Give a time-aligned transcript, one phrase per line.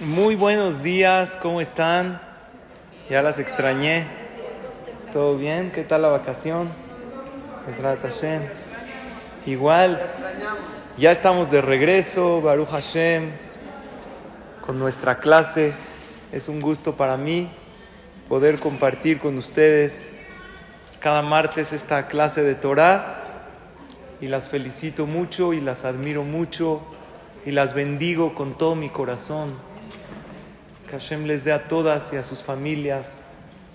[0.00, 2.20] Muy buenos días, ¿cómo están?
[3.08, 4.06] Ya las extrañé.
[5.10, 5.72] ¿Todo bien?
[5.72, 6.70] ¿Qué tal la vacación?
[9.46, 9.98] Igual,
[10.98, 13.30] ya estamos de regreso, Baruch Hashem,
[14.60, 15.72] con nuestra clase.
[16.30, 17.48] Es un gusto para mí
[18.28, 20.12] poder compartir con ustedes
[21.00, 23.22] cada martes esta clase de Torah
[24.20, 26.82] y las felicito mucho y las admiro mucho
[27.46, 29.65] y las bendigo con todo mi corazón.
[30.86, 33.26] Que Hashem les dé a todas y a sus familias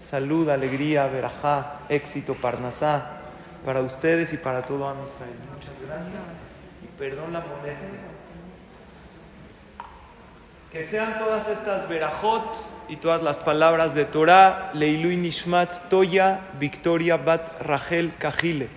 [0.01, 3.21] salud, alegría, verajá, éxito, parnasá
[3.65, 5.35] para ustedes y para todo Am Israel.
[5.53, 6.33] Muchas gracias
[6.83, 7.99] y perdón la molestia.
[10.71, 12.45] Que sean todas estas verajot
[12.87, 18.69] y todas las palabras de Torah, Leilui Nishmat Toya, Victoria Bat Rachel Kajile,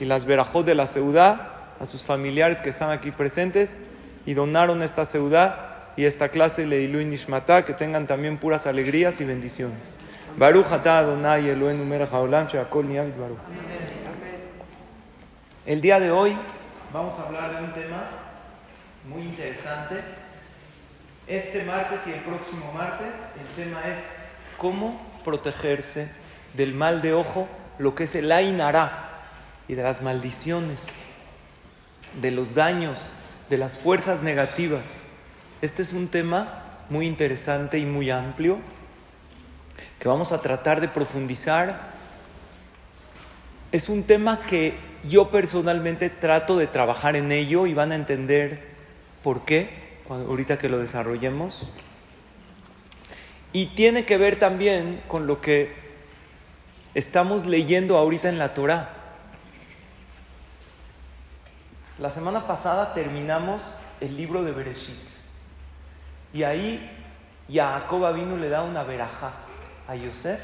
[0.00, 3.78] y las verajot de la Seudá a sus familiares que están aquí presentes
[4.24, 9.24] y donaron esta Seudá y esta clase Leilui Nishmatá, que tengan también puras alegrías y
[9.24, 9.96] bendiciones.
[10.36, 13.38] Baruch atah Adonai Eloheinu melech haolam she'akol niyah bidbaruch.
[15.66, 16.36] El día de hoy
[16.92, 18.08] vamos a hablar de un tema
[19.08, 20.02] muy interesante.
[21.26, 24.16] Este martes y el próximo martes el tema es
[24.58, 26.10] cómo protegerse
[26.54, 27.46] del mal de ojo,
[27.78, 29.10] lo que es el ainará
[29.68, 30.86] y de las maldiciones,
[32.20, 32.98] de los daños,
[33.48, 35.11] de las fuerzas negativas.
[35.62, 38.58] Este es un tema muy interesante y muy amplio
[40.00, 41.92] que vamos a tratar de profundizar.
[43.70, 44.74] Es un tema que
[45.08, 48.72] yo personalmente trato de trabajar en ello y van a entender
[49.22, 49.70] por qué
[50.08, 51.68] ahorita que lo desarrollemos.
[53.52, 55.72] Y tiene que ver también con lo que
[56.94, 58.90] estamos leyendo ahorita en la Torah.
[62.00, 65.21] La semana pasada terminamos el libro de Bereshit.
[66.32, 66.90] Y ahí
[67.50, 69.32] Jacob vino le da una veraja
[69.86, 70.40] a Yosef,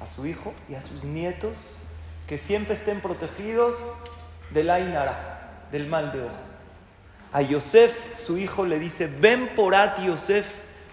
[0.00, 1.76] a su hijo y a sus nietos,
[2.26, 3.74] que siempre estén protegidos
[4.50, 6.42] del Ainara, del mal de ojo.
[7.32, 10.46] A Yosef, su hijo, le dice, ven porat Yosef,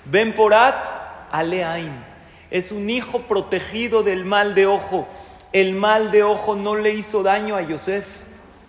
[0.06, 0.76] ven porat
[1.32, 1.92] aleain.
[2.52, 5.08] Es un hijo protegido del mal de ojo.
[5.52, 8.06] El mal de ojo no le hizo daño a Yosef.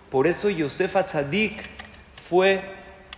[0.09, 1.61] Por eso Yosef Atzadik
[2.29, 2.61] fue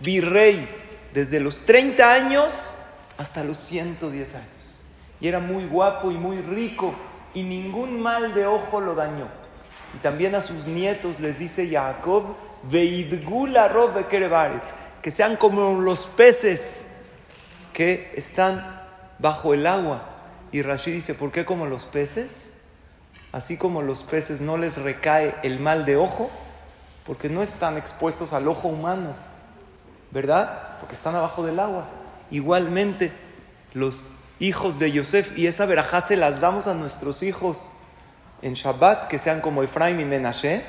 [0.00, 0.79] virrey
[1.12, 2.74] desde los 30 años
[3.16, 4.48] hasta los 110 años.
[5.20, 6.94] Y era muy guapo y muy rico
[7.34, 9.28] y ningún mal de ojo lo dañó.
[9.94, 12.34] Y también a sus nietos les dice Jacob,
[15.02, 16.90] que sean como los peces
[17.72, 18.82] que están
[19.18, 20.02] bajo el agua.
[20.52, 22.58] Y Rashid dice, ¿por qué como los peces?
[23.32, 26.30] Así como los peces no les recae el mal de ojo,
[27.06, 29.14] porque no están expuestos al ojo humano,
[30.10, 30.78] ¿verdad?
[30.80, 31.84] Porque están abajo del agua.
[32.30, 33.12] Igualmente,
[33.74, 37.72] los hijos de Yosef, y esa verajá se las damos a nuestros hijos
[38.42, 40.62] en Shabbat, que sean como Efraim y Menashe.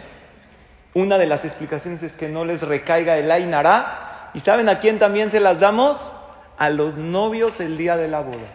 [0.94, 4.30] Una de las explicaciones es que no les recaiga el Ainara.
[4.34, 6.13] ¿Y saben a quién también se las damos?
[6.57, 8.47] A los novios el día de la boda.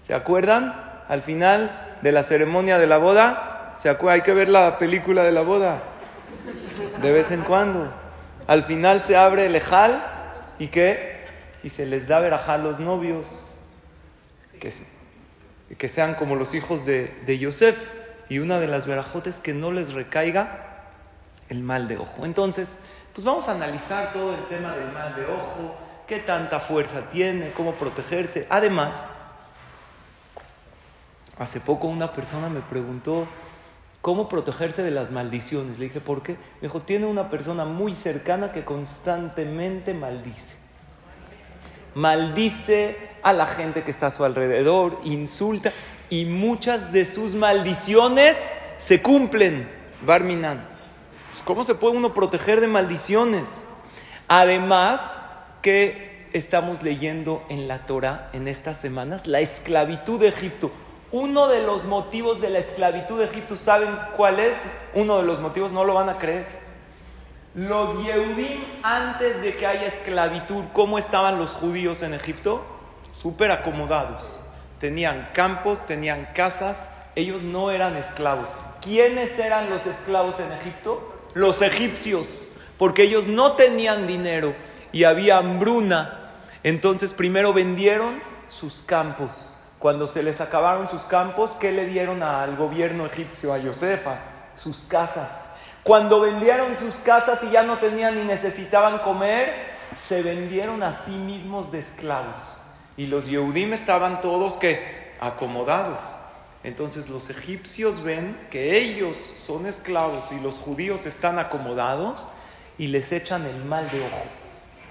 [0.00, 0.74] ¿Se acuerdan?
[1.08, 4.20] Al final de la ceremonia de la boda, ¿se acuerdan?
[4.20, 5.82] Hay que ver la película de la boda.
[7.02, 8.05] De vez en cuando.
[8.46, 10.04] Al final se abre el ejal
[10.58, 11.16] y que
[11.62, 13.56] y se les da verajá los novios
[14.60, 14.72] que,
[15.76, 17.76] que sean como los hijos de, de Yosef
[18.28, 20.84] y una de las verajotes que no les recaiga
[21.48, 22.24] el mal de ojo.
[22.24, 22.78] Entonces,
[23.14, 25.74] pues vamos a analizar todo el tema del mal de ojo,
[26.06, 28.46] qué tanta fuerza tiene, cómo protegerse.
[28.48, 29.08] Además,
[31.38, 33.26] hace poco una persona me preguntó
[34.06, 35.80] cómo protegerse de las maldiciones.
[35.80, 36.34] Le dije, ¿por qué?
[36.34, 40.58] Me dijo, tiene una persona muy cercana que constantemente maldice.
[41.96, 45.72] Maldice a la gente que está a su alrededor, insulta
[46.08, 49.68] y muchas de sus maldiciones se cumplen.
[50.06, 50.64] Barminan.
[51.44, 53.48] ¿Cómo se puede uno proteger de maldiciones?
[54.28, 55.20] Además
[55.62, 60.70] que estamos leyendo en la Torah en estas semanas la esclavitud de Egipto.
[61.18, 64.70] Uno de los motivos de la esclavitud de Egipto, ¿saben cuál es?
[64.92, 66.46] Uno de los motivos, no lo van a creer.
[67.54, 72.62] Los Yehudim, antes de que haya esclavitud, ¿cómo estaban los judíos en Egipto?
[73.14, 74.40] Súper acomodados.
[74.78, 78.50] Tenían campos, tenían casas, ellos no eran esclavos.
[78.82, 81.18] ¿Quiénes eran los esclavos en Egipto?
[81.32, 82.46] Los egipcios,
[82.76, 84.54] porque ellos no tenían dinero
[84.92, 86.32] y había hambruna.
[86.62, 88.20] Entonces primero vendieron
[88.50, 89.55] sus campos.
[89.86, 94.18] Cuando se les acabaron sus campos, ¿qué le dieron al gobierno egipcio, a Josefa?
[94.56, 95.52] Sus casas.
[95.84, 99.54] Cuando vendieron sus casas y ya no tenían ni necesitaban comer,
[99.94, 102.58] se vendieron a sí mismos de esclavos.
[102.96, 106.02] Y los Yehudim estaban todos que acomodados.
[106.64, 112.26] Entonces los egipcios ven que ellos son esclavos y los judíos están acomodados
[112.76, 114.24] y les echan el mal de ojo.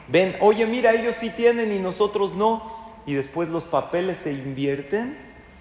[0.07, 2.84] Ven, oye, mira, ellos sí tienen y nosotros no.
[3.05, 5.17] Y después los papeles se invierten,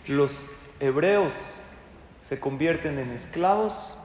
[0.06, 0.32] los
[0.80, 1.32] hebreos
[2.22, 3.98] se convierten en esclavos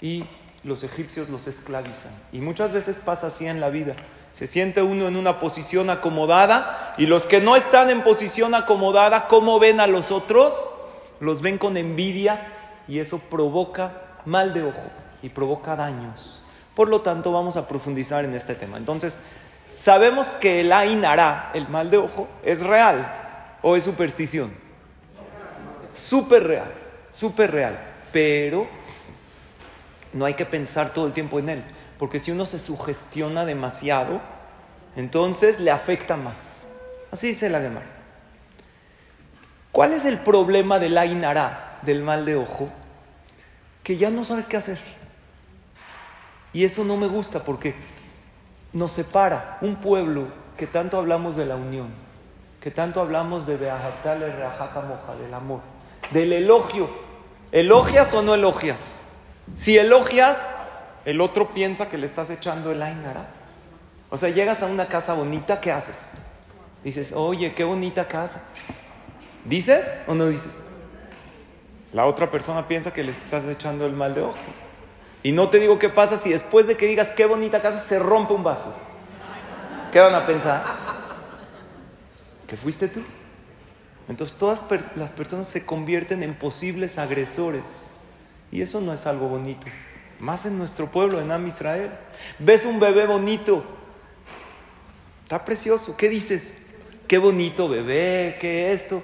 [0.00, 0.24] y
[0.64, 2.12] los egipcios los esclavizan.
[2.32, 3.94] Y muchas veces pasa así en la vida.
[4.32, 9.26] Se siente uno en una posición acomodada y los que no están en posición acomodada,
[9.28, 10.54] ¿cómo ven a los otros?
[11.20, 12.52] Los ven con envidia
[12.86, 14.90] y eso provoca mal de ojo
[15.22, 16.42] y provoca daños.
[16.74, 18.76] Por lo tanto, vamos a profundizar en este tema.
[18.76, 19.20] Entonces,
[19.78, 24.52] sabemos que el Ainara, el mal de ojo, es real o es superstición.
[25.94, 26.74] Súper real,
[27.12, 27.78] súper real.
[28.12, 28.66] Pero
[30.12, 31.64] no hay que pensar todo el tiempo en él,
[31.98, 34.20] porque si uno se sugestiona demasiado,
[34.96, 36.68] entonces le afecta más.
[37.12, 37.86] Así dice la Gemara.
[39.70, 42.68] ¿Cuál es el problema del Ainara, del mal de ojo?
[43.84, 44.78] Que ya no sabes qué hacer.
[46.52, 47.74] Y eso no me gusta porque
[48.72, 51.88] nos separa un pueblo que tanto hablamos de la unión,
[52.60, 55.60] que tanto hablamos de Beahatale Moja, del amor,
[56.10, 56.88] del elogio.
[57.50, 58.96] ¿Elogias o no elogias?
[59.54, 60.38] Si elogias,
[61.04, 63.28] el otro piensa que le estás echando el Ainara.
[64.10, 66.10] O sea, llegas a una casa bonita, ¿qué haces?
[66.84, 68.42] Dices, oye, qué bonita casa.
[69.44, 70.52] ¿Dices o no dices?
[71.92, 74.36] La otra persona piensa que le estás echando el mal de ojo.
[75.22, 77.98] Y no te digo qué pasa si después de que digas qué bonita casa se
[77.98, 78.74] rompe un vaso.
[79.92, 80.62] ¿Qué van a pensar?
[82.46, 83.02] ¿Que fuiste tú?
[84.08, 84.66] Entonces todas
[84.96, 87.94] las personas se convierten en posibles agresores.
[88.50, 89.66] Y eso no es algo bonito.
[90.20, 91.90] Más en nuestro pueblo, en Am Israel.
[92.38, 93.64] Ves un bebé bonito.
[95.24, 95.96] Está precioso.
[95.96, 96.56] ¿Qué dices?
[97.06, 99.02] Qué bonito bebé, qué esto.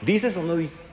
[0.00, 0.86] ¿Dices o no dices?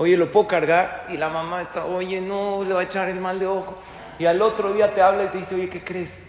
[0.00, 1.04] Oye, ¿lo puedo cargar?
[1.10, 3.76] Y la mamá está, oye, no, le va a echar el mal de ojo.
[4.18, 6.22] Y al otro día te habla y te dice, oye, ¿qué crees?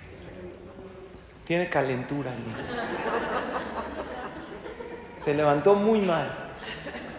[1.45, 2.31] Tiene calentura.
[5.23, 6.29] Se levantó muy mal.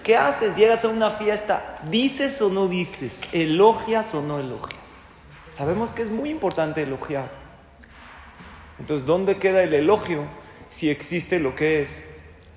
[0.03, 0.55] ¿Qué haces?
[0.55, 3.23] Llegas a una fiesta, ¿dices o no dices?
[3.33, 4.79] ¿Elogias o no elogias?
[5.53, 7.31] Sabemos que es muy importante elogiar.
[8.79, 10.27] Entonces, ¿dónde queda el elogio
[10.69, 12.07] si existe lo que es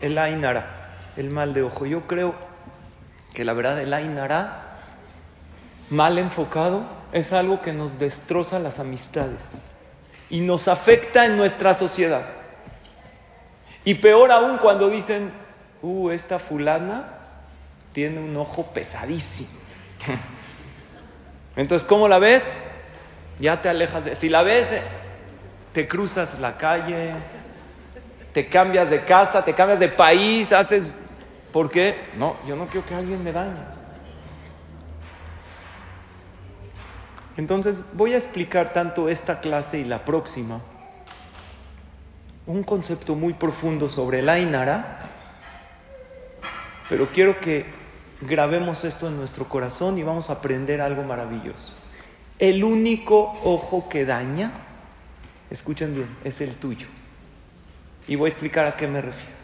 [0.02, 1.86] el ainara, el mal de ojo?
[1.86, 2.45] Yo creo
[3.36, 4.80] que la verdad el ainara,
[5.92, 9.72] mal enfocado, es algo que nos destroza las amistades
[10.32, 12.26] y nos afecta en nuestra sociedad.
[13.84, 15.32] Y peor aún cuando dicen,
[15.84, 17.20] uh, esta fulana
[17.94, 19.50] tiene un ojo pesadísimo.
[21.56, 22.58] Entonces, ¿cómo la ves?
[23.40, 24.16] Ya te alejas de...
[24.16, 24.68] Si la ves,
[25.74, 27.14] te cruzas la calle,
[28.34, 30.92] te cambias de casa, te cambias de país, haces...
[31.56, 31.96] ¿Por qué?
[32.18, 33.62] No, yo no quiero que alguien me dañe.
[37.38, 40.60] Entonces, voy a explicar tanto esta clase y la próxima
[42.46, 45.00] un concepto muy profundo sobre el Ainara,
[46.90, 47.66] pero quiero que
[48.20, 51.72] grabemos esto en nuestro corazón y vamos a aprender algo maravilloso.
[52.38, 54.52] El único ojo que daña,
[55.50, 56.88] escuchen bien, es el tuyo.
[58.10, 59.35] Y voy a explicar a qué me refiero.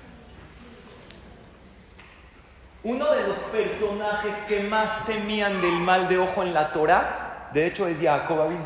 [2.83, 7.67] Uno de los personajes que más temían del mal de ojo en la Torah, de
[7.67, 8.63] hecho, es Jacob Abin.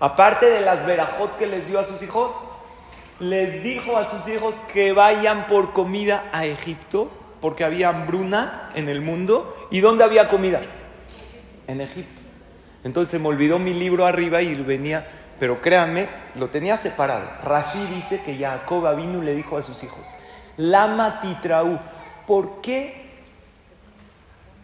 [0.00, 2.32] Aparte de las verajot que les dio a sus hijos,
[3.20, 8.88] les dijo a sus hijos que vayan por comida a Egipto porque había hambruna en
[8.88, 9.68] el mundo.
[9.70, 10.60] ¿Y dónde había comida?
[11.66, 12.22] En Egipto.
[12.84, 15.06] Entonces me olvidó mi libro arriba y venía,
[15.38, 17.28] pero créanme, lo tenía separado.
[17.44, 20.16] Rashi dice que Jacob y le dijo a sus hijos,
[20.56, 21.78] Lama titraú,
[22.26, 23.02] ¿por qué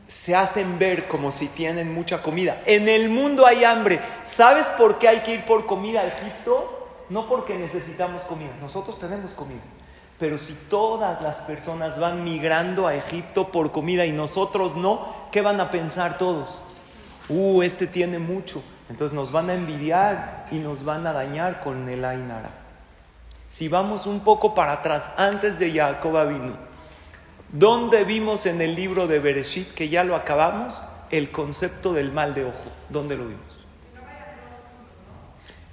[0.06, 2.62] se hacen ver como si tienen mucha comida?
[2.66, 4.00] En el mundo hay hambre.
[4.22, 7.06] ¿Sabes por qué hay que ir por comida a Egipto?
[7.08, 9.62] No porque necesitamos comida, nosotros tenemos comida.
[10.18, 15.40] Pero si todas las personas van migrando a Egipto por comida y nosotros no, ¿qué
[15.42, 16.48] van a pensar todos?
[17.28, 18.62] Uh, este tiene mucho.
[18.90, 22.50] Entonces nos van a envidiar y nos van a dañar con el Ainara.
[23.50, 26.56] Si vamos un poco para atrás, antes de Jacob vino,
[27.50, 32.34] ¿dónde vimos en el libro de Bereshit, que ya lo acabamos, el concepto del mal
[32.34, 32.70] de ojo?
[32.88, 33.42] ¿Dónde lo vimos?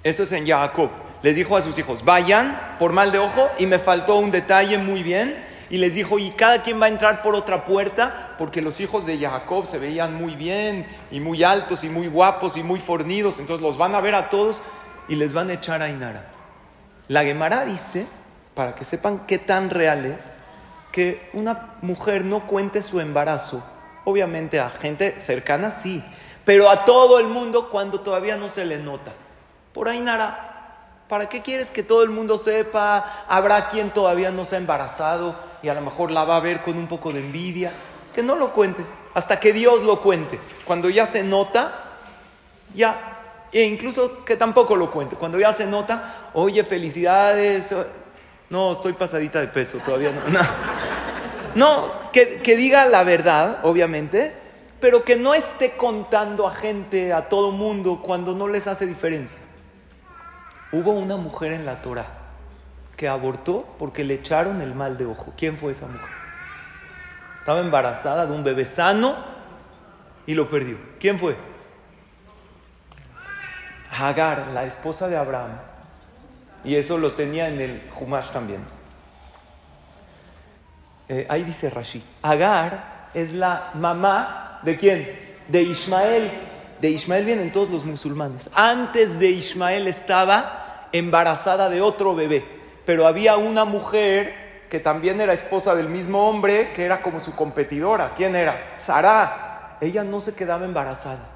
[0.02, 0.90] Eso es en Jacob
[1.22, 4.78] les dijo a sus hijos, vayan por mal de ojo, y me faltó un detalle
[4.78, 5.36] muy bien,
[5.70, 9.06] y les dijo, y cada quien va a entrar por otra puerta, porque los hijos
[9.06, 13.40] de Jacob se veían muy bien, y muy altos, y muy guapos, y muy fornidos,
[13.40, 14.62] entonces los van a ver a todos,
[15.08, 16.35] y les van a echar a Inara.
[17.08, 18.06] La Gemara dice,
[18.54, 20.38] para que sepan qué tan real es,
[20.90, 23.62] que una mujer no cuente su embarazo.
[24.04, 26.02] Obviamente a gente cercana sí,
[26.44, 29.12] pero a todo el mundo cuando todavía no se le nota.
[29.72, 33.24] Por Ainara, ¿para qué quieres que todo el mundo sepa?
[33.28, 36.62] Habrá quien todavía no se ha embarazado y a lo mejor la va a ver
[36.62, 37.72] con un poco de envidia.
[38.14, 40.40] Que no lo cuente, hasta que Dios lo cuente.
[40.64, 41.72] Cuando ya se nota,
[42.74, 43.15] ya
[43.52, 45.16] e incluso que tampoco lo cuente.
[45.16, 47.64] Cuando ya se nota, oye, felicidades.
[48.50, 50.20] No, estoy pasadita de peso, todavía no.
[51.54, 54.34] No, que, que diga la verdad, obviamente,
[54.78, 59.40] pero que no esté contando a gente, a todo mundo, cuando no les hace diferencia.
[60.70, 62.06] Hubo una mujer en la Torah
[62.96, 65.32] que abortó porque le echaron el mal de ojo.
[65.36, 66.10] ¿Quién fue esa mujer?
[67.38, 69.14] Estaba embarazada de un bebé sano
[70.26, 70.76] y lo perdió.
[70.98, 71.36] ¿Quién fue?
[73.90, 75.52] Hagar, la esposa de Abraham.
[76.64, 78.64] Y eso lo tenía en el Humash también.
[81.08, 82.02] Eh, ahí dice Rashi.
[82.22, 85.18] Agar es la mamá de quién?
[85.48, 86.30] De Ismael.
[86.80, 88.50] De Ismael vienen todos los musulmanes.
[88.54, 92.44] Antes de Ismael estaba embarazada de otro bebé.
[92.84, 97.34] Pero había una mujer que también era esposa del mismo hombre, que era como su
[97.34, 98.12] competidora.
[98.16, 98.74] ¿Quién era?
[98.76, 99.78] Sara.
[99.80, 101.28] Ella no se quedaba embarazada.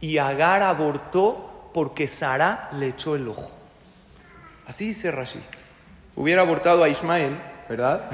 [0.00, 3.50] Y Agar abortó porque Sara le echó el ojo.
[4.66, 5.40] Así dice Rashi.
[6.16, 7.36] Hubiera abortado a Ismael,
[7.68, 8.08] ¿verdad?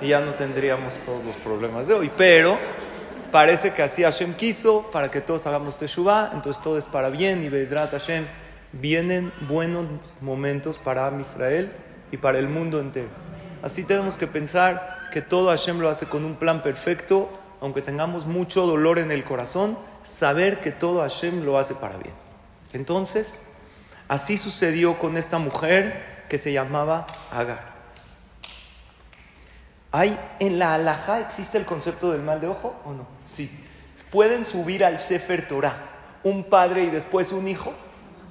[0.00, 2.10] y ya no tendríamos todos los problemas de hoy.
[2.16, 2.56] Pero
[3.30, 7.44] parece que así Hashem quiso para que todos hagamos Teshuvah, entonces todo es para bien
[7.44, 8.24] y Bezrat Hashem.
[8.72, 9.84] Vienen buenos
[10.22, 11.70] momentos para Israel
[12.10, 13.08] y para el mundo entero.
[13.62, 17.28] Así tenemos que pensar que todo Hashem lo hace con un plan perfecto,
[17.60, 22.27] aunque tengamos mucho dolor en el corazón, saber que todo Hashem lo hace para bien.
[22.72, 23.44] Entonces,
[24.08, 27.78] así sucedió con esta mujer que se llamaba Agar.
[29.90, 33.06] ¿Hay en la alajá existe el concepto del mal de ojo o no?
[33.26, 33.50] Sí.
[34.10, 35.76] ¿Pueden subir al Sefer Torah
[36.24, 37.72] un padre y después un hijo?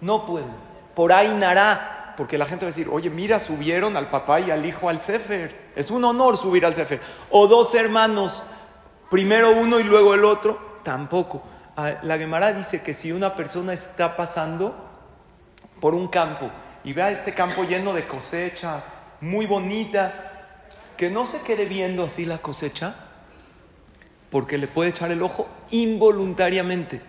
[0.01, 0.49] No pueden.
[0.95, 4.51] Por ahí nará, porque la gente va a decir, oye, mira, subieron al papá y
[4.51, 5.71] al hijo al Sefer.
[5.75, 6.99] Es un honor subir al Sefer.
[7.29, 8.43] O dos hermanos,
[9.09, 11.43] primero uno y luego el otro, tampoco.
[11.79, 14.75] Ah, la Gemara dice que si una persona está pasando
[15.79, 16.49] por un campo
[16.83, 18.83] y ve a este campo lleno de cosecha,
[19.21, 20.11] muy bonita,
[20.97, 22.95] que no se quede viendo así la cosecha,
[24.31, 26.99] porque le puede echar el ojo involuntariamente.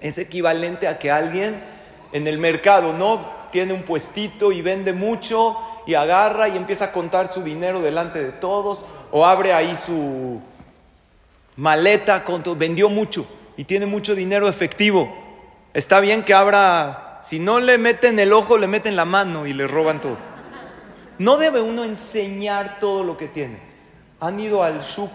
[0.00, 1.62] Es equivalente a que alguien
[2.10, 3.24] en el mercado, ¿no?
[3.52, 8.20] Tiene un puestito y vende mucho y agarra y empieza a contar su dinero delante
[8.20, 10.42] de todos, o abre ahí su,
[11.58, 15.12] maleta, con vendió mucho y tiene mucho dinero efectivo.
[15.74, 19.52] Está bien que abra, si no le meten el ojo, le meten la mano y
[19.52, 20.16] le roban todo.
[21.18, 23.58] No debe uno enseñar todo lo que tiene.
[24.20, 25.10] Han ido al Shuk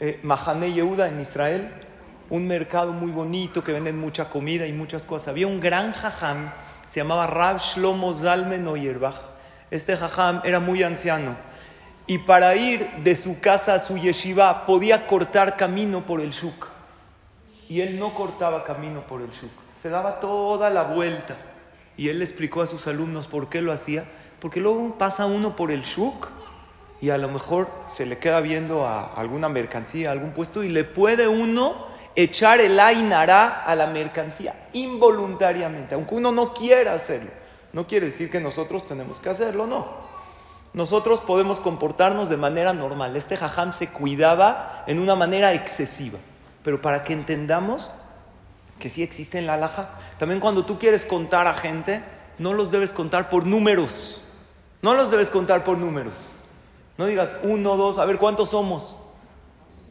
[0.00, 1.70] eh, Mahane Yehuda en Israel,
[2.28, 5.28] un mercado muy bonito que venden mucha comida y muchas cosas.
[5.28, 6.50] Había un gran jajam,
[6.88, 9.20] se llamaba Rav Shlomo Zalmen Oyerbach.
[9.70, 11.36] Este jajam era muy anciano
[12.06, 16.68] y para ir de su casa a su yeshiva podía cortar camino por el shuk.
[17.68, 21.36] Y él no cortaba camino por el shuk, se daba toda la vuelta.
[21.96, 24.04] Y él le explicó a sus alumnos por qué lo hacía,
[24.40, 26.28] porque luego pasa uno por el shuk
[27.00, 30.68] y a lo mejor se le queda viendo a alguna mercancía, a algún puesto y
[30.68, 37.30] le puede uno echar el ainará a la mercancía involuntariamente, aunque uno no quiera hacerlo.
[37.72, 40.05] No quiere decir que nosotros tenemos que hacerlo, no
[40.76, 43.16] nosotros podemos comportarnos de manera normal.
[43.16, 46.18] Este jajam se cuidaba en una manera excesiva.
[46.62, 47.90] Pero para que entendamos
[48.78, 52.02] que sí existe en la alhaja, también cuando tú quieres contar a gente,
[52.38, 54.20] no los debes contar por números.
[54.82, 56.12] No los debes contar por números.
[56.98, 58.98] No digas uno, dos, a ver cuántos somos.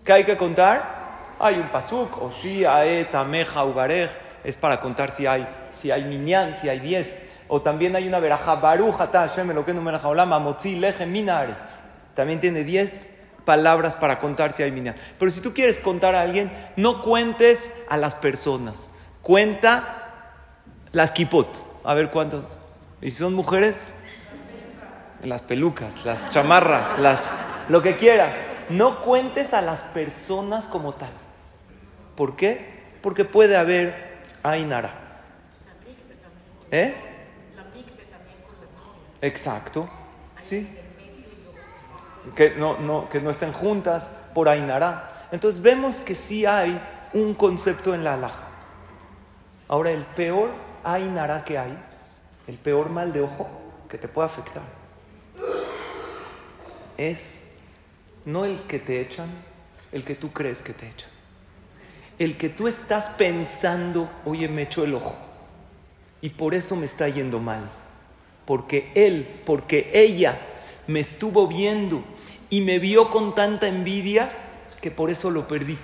[0.03, 1.33] ¿Qué hay que contar?
[1.39, 4.11] Hay un pasuk, oshi, ae, tameja, ugarej.
[4.43, 7.24] Es para contar si hay, si hay minyan, si hay diez.
[7.47, 11.83] O también hay una veraja, Baruch Hashem lo que Motzi Leje Minaretz.
[12.15, 13.09] También tiene 10
[13.45, 14.93] palabras para contar si hay.
[15.19, 18.89] Pero si tú quieres contar a alguien, no cuentes a las personas.
[19.21, 20.01] Cuenta
[20.91, 21.81] las kipot.
[21.83, 22.43] A ver cuántos.
[23.01, 23.89] Y si son mujeres,
[25.23, 27.29] las pelucas, las chamarras, las
[27.69, 28.33] lo que quieras.
[28.69, 31.09] No cuentes a las personas como tal.
[32.15, 32.83] ¿Por qué?
[33.01, 34.91] Porque puede haber Ainara.
[36.71, 36.95] ¿Eh?
[39.25, 39.89] Exacto,
[40.39, 40.67] sí.
[42.35, 45.27] Que no, no, que no estén juntas por Ainara.
[45.31, 46.79] Entonces vemos que sí hay
[47.11, 48.45] un concepto en la alhaja.
[49.67, 50.51] Ahora, el peor
[50.83, 51.75] hay nara que hay,
[52.45, 53.49] el peor mal de ojo
[53.89, 54.61] que te puede afectar,
[56.95, 57.57] es
[58.25, 59.29] no el que te echan,
[59.91, 61.09] el que tú crees que te echan.
[62.19, 65.15] El que tú estás pensando, oye, me echó el ojo.
[66.21, 67.71] Y por eso me está yendo mal.
[68.45, 70.39] Porque él, porque ella
[70.87, 72.03] me estuvo viendo
[72.49, 74.31] y me vio con tanta envidia
[74.81, 75.77] que por eso lo perdí.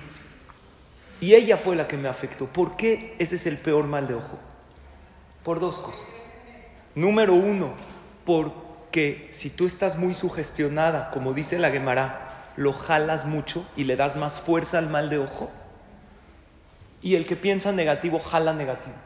[1.20, 2.46] Y ella fue la que me afectó.
[2.46, 4.38] ¿Por qué ese es el peor mal de ojo?
[5.44, 6.32] Por dos cosas.
[6.94, 7.72] Número uno,
[8.24, 13.96] porque si tú estás muy sugestionada, como dice la Gemara, lo jalas mucho y le
[13.96, 15.50] das más fuerza al mal de ojo.
[17.02, 18.96] Y el que piensa negativo, jala negativo.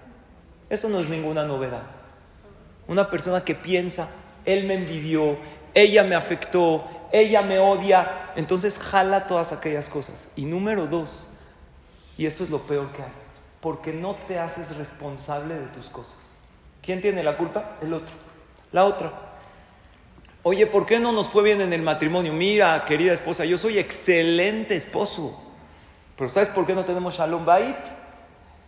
[0.68, 1.82] Eso no es ninguna novedad.
[2.88, 4.08] Una persona que piensa,
[4.44, 5.36] él me envidió,
[5.74, 10.28] ella me afectó, ella me odia, entonces jala todas aquellas cosas.
[10.36, 11.28] Y número dos,
[12.16, 13.12] y esto es lo peor que hay,
[13.60, 16.44] porque no te haces responsable de tus cosas.
[16.82, 17.76] ¿Quién tiene la culpa?
[17.82, 18.14] El otro.
[18.72, 19.12] La otra.
[20.44, 22.32] Oye, ¿por qué no nos fue bien en el matrimonio?
[22.32, 25.42] Mira, querida esposa, yo soy excelente esposo.
[26.16, 27.76] Pero ¿sabes por qué no tenemos Shalom Bait?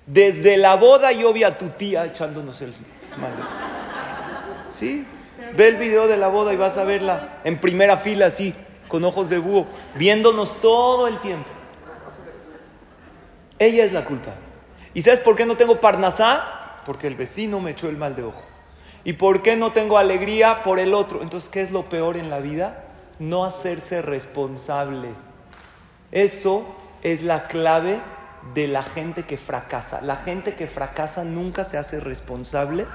[0.05, 2.75] Desde la boda yo vi a tu tía echándonos el
[3.17, 3.68] mal.
[4.79, 5.05] ¿Sí?
[5.57, 8.55] Ve el video de la boda y vas a verla en primera fila así,
[8.87, 9.67] con ojos de búho,
[9.97, 11.49] viéndonos todo el tiempo.
[13.59, 14.35] Ella es la culpa.
[14.95, 16.81] ¿Y sabes por qué no tengo parnasá?
[16.87, 18.45] Porque el vecino me echó el mal de ojo.
[19.03, 20.63] ¿Y por qué no tengo alegría?
[20.63, 21.23] Por el otro.
[21.23, 22.85] Entonces, ¿qué es lo peor en la vida?
[23.19, 25.09] No hacerse responsable.
[26.13, 26.65] Eso
[27.03, 28.01] es la clave
[28.55, 30.01] de la gente que fracasa.
[30.03, 32.87] La gente que fracasa nunca se hace responsable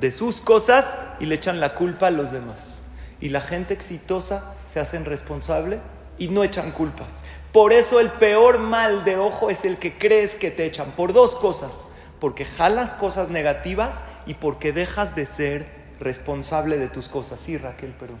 [0.00, 2.82] de sus cosas y le echan la culpa a los demás.
[3.20, 5.80] Y la gente exitosa se hacen responsable
[6.18, 7.24] y no echan culpas.
[7.52, 10.92] Por eso el peor mal de ojo es el que crees que te echan.
[10.92, 11.90] Por dos cosas.
[12.20, 13.94] Porque jalas cosas negativas
[14.26, 15.66] y porque dejas de ser
[16.00, 17.40] responsable de tus cosas.
[17.40, 18.14] Sí, Raquel, pero...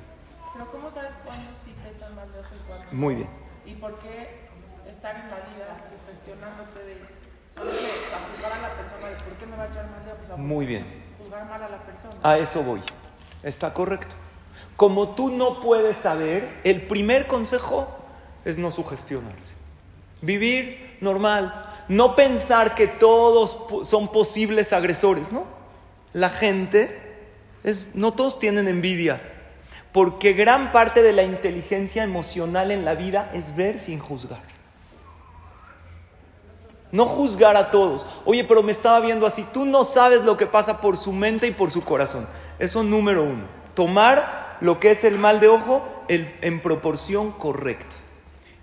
[0.54, 2.86] Pero ¿cómo sabes cuándo sí te echan mal de ojo y cuándo?
[2.92, 3.28] Muy bien.
[3.66, 4.48] ¿Y por qué
[4.90, 7.16] estar en la vida sugestionándote de...
[7.56, 10.04] No sé, a juzgar a la persona de por qué me va a echar mal
[10.04, 10.26] de ojo?
[10.26, 11.05] Sea, Muy bien.
[12.22, 12.32] A.
[12.32, 12.80] A eso voy.
[13.42, 14.14] Está correcto.
[14.76, 17.88] Como tú no puedes saber, el primer consejo
[18.44, 19.54] es no sugestionarse.
[20.20, 21.72] Vivir normal.
[21.88, 25.44] No pensar que todos son posibles agresores, ¿no?
[26.12, 26.98] La gente,
[27.64, 29.20] es, no todos tienen envidia.
[29.92, 34.55] Porque gran parte de la inteligencia emocional en la vida es ver sin juzgar.
[36.92, 38.06] No juzgar a todos.
[38.24, 39.44] Oye, pero me estaba viendo así.
[39.52, 42.28] Tú no sabes lo que pasa por su mente y por su corazón.
[42.58, 43.44] Eso número uno.
[43.74, 47.94] Tomar lo que es el mal de ojo en proporción correcta.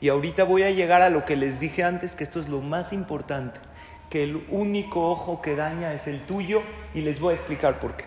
[0.04, 2.60] Y ahorita voy a llegar a lo que les dije antes, que esto es lo
[2.60, 3.62] más importante.
[4.10, 6.62] Que el único ojo que daña es el tuyo
[6.94, 8.06] y les voy a explicar por qué.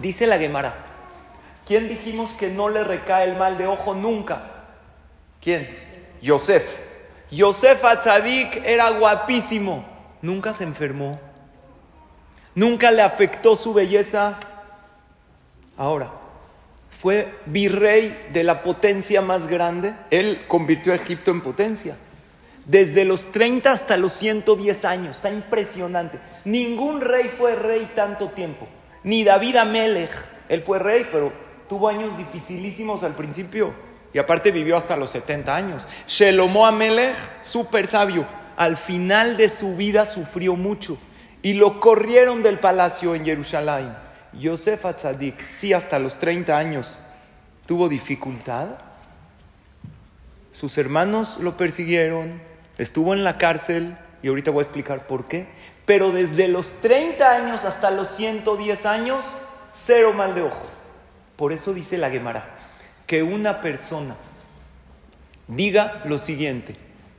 [0.00, 0.74] Dice la Gemara.
[1.66, 4.42] ¿Quién dijimos que no le recae el mal de ojo nunca?
[5.40, 5.68] ¿Quién?
[6.20, 6.85] Yosef.
[7.30, 9.84] Yosef Atzadik era guapísimo.
[10.22, 11.20] Nunca se enfermó.
[12.54, 14.38] Nunca le afectó su belleza.
[15.76, 16.10] Ahora,
[16.90, 19.94] fue virrey de la potencia más grande.
[20.10, 21.96] Él convirtió a Egipto en potencia.
[22.64, 25.16] Desde los 30 hasta los 110 años.
[25.16, 26.18] Está impresionante.
[26.44, 28.66] Ningún rey fue rey tanto tiempo.
[29.04, 30.10] Ni David Amelech.
[30.48, 31.32] Él fue rey, pero
[31.68, 33.74] tuvo años dificilísimos al principio.
[34.16, 35.86] Y aparte vivió hasta los 70 años.
[36.08, 38.26] Shelomo Amelech, súper sabio.
[38.56, 40.96] Al final de su vida sufrió mucho.
[41.42, 43.94] Y lo corrieron del palacio en Jerusalén.
[44.32, 46.98] Yosef Atzadik, sí, hasta los 30 años,
[47.66, 48.68] tuvo dificultad.
[50.50, 52.40] Sus hermanos lo persiguieron,
[52.78, 55.46] estuvo en la cárcel y ahorita voy a explicar por qué.
[55.84, 59.26] Pero desde los 30 años hasta los 110 años,
[59.74, 60.64] cero mal de ojo.
[61.36, 62.55] Por eso dice la Gemara,
[63.06, 64.16] que una persona
[65.48, 66.76] diga lo siguiente,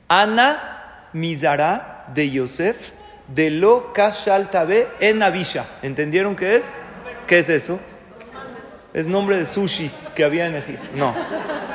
[0.08, 2.92] Ana Mizara de Yosef
[3.28, 5.66] de lo Kashaltabe en Abisha.
[5.82, 6.64] ¿Entendieron qué es?
[7.26, 7.78] ¿Qué es eso?
[8.94, 10.88] Es nombre de sushi que había en Egipto.
[10.94, 11.14] No,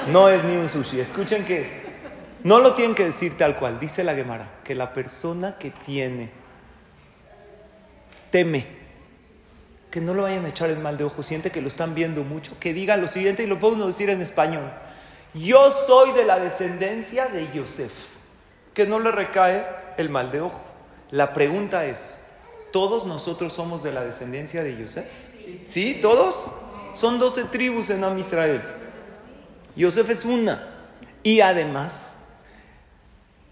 [0.08, 1.00] no es ni un sushi.
[1.00, 1.88] Escuchen qué es.
[2.44, 3.80] No lo tienen que decir tal cual.
[3.80, 6.32] Dice la Gemara que la persona que tiene
[8.32, 8.83] teme
[9.94, 12.24] que no lo vayan a echar el mal de ojo, siente que lo están viendo
[12.24, 14.72] mucho, que diga lo siguiente y lo puedo decir en español.
[15.36, 17.92] Yo soy de la descendencia de Yosef,
[18.74, 20.64] que no le recae el mal de ojo.
[21.12, 22.22] La pregunta es,
[22.72, 25.06] ¿todos nosotros somos de la descendencia de Yosef?
[25.66, 26.00] ¿Sí?
[26.02, 26.36] ¿Todos?
[26.96, 28.64] Son 12 tribus en Am Israel.
[29.76, 30.70] Yosef es una.
[31.22, 32.18] Y además,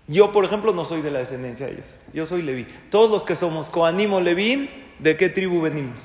[0.07, 1.99] yo, por ejemplo, no soy de la descendencia de ellos.
[2.15, 2.65] Yo soy Leví.
[2.89, 5.97] Todos los que somos Coanim o Levín, ¿De qué tribu venimos?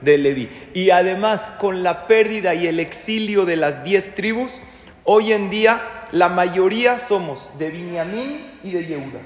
[0.00, 0.48] De Leví.
[0.74, 4.60] Y además, con la pérdida y el exilio de las diez tribus,
[5.04, 5.82] hoy en día
[6.12, 9.20] la mayoría somos de Binyamin y de Yehuda.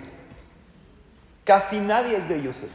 [1.45, 2.71] Casi nadie es de Yosef.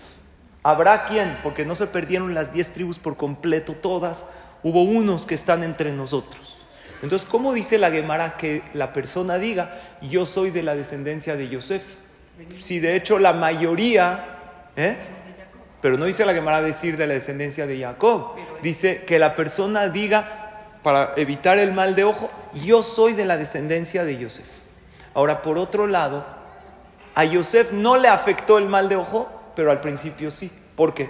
[0.64, 4.26] Habrá quien, porque no se perdieron las diez tribus por completo, todas,
[4.64, 6.58] hubo unos que están entre nosotros.
[7.02, 11.48] Entonces, ¿cómo dice la Gemara que la persona diga, yo soy de la descendencia de
[11.48, 11.84] Yosef?
[12.62, 14.26] Si de hecho la mayoría,
[14.76, 14.98] ¿eh?
[15.82, 19.90] Pero no dice la Gemara decir de la descendencia de Jacob, dice que la persona
[19.90, 20.48] diga,
[20.84, 22.30] para evitar el mal de ojo,
[22.66, 24.46] yo soy de la descendencia de Yosef.
[25.13, 26.26] Ahora, por otro lado,
[27.13, 30.52] a Yosef no le afectó el mal de ojo, pero al principio sí.
[30.76, 31.10] ¿Por qué?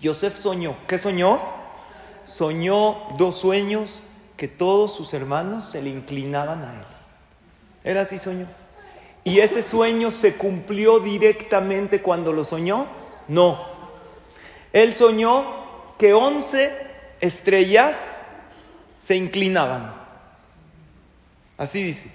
[0.00, 0.76] Yosef soñó.
[0.86, 1.40] ¿Qué soñó?
[2.24, 3.90] Soñó dos sueños
[4.36, 6.86] que todos sus hermanos se le inclinaban a él.
[7.84, 8.46] Era así soñó.
[9.28, 12.86] ¿Y ese sueño se cumplió directamente cuando lo soñó?
[13.28, 13.62] No.
[14.72, 15.44] Él soñó
[15.98, 16.72] que once
[17.20, 18.22] estrellas
[19.00, 19.92] se inclinaban.
[21.58, 22.10] Así dice.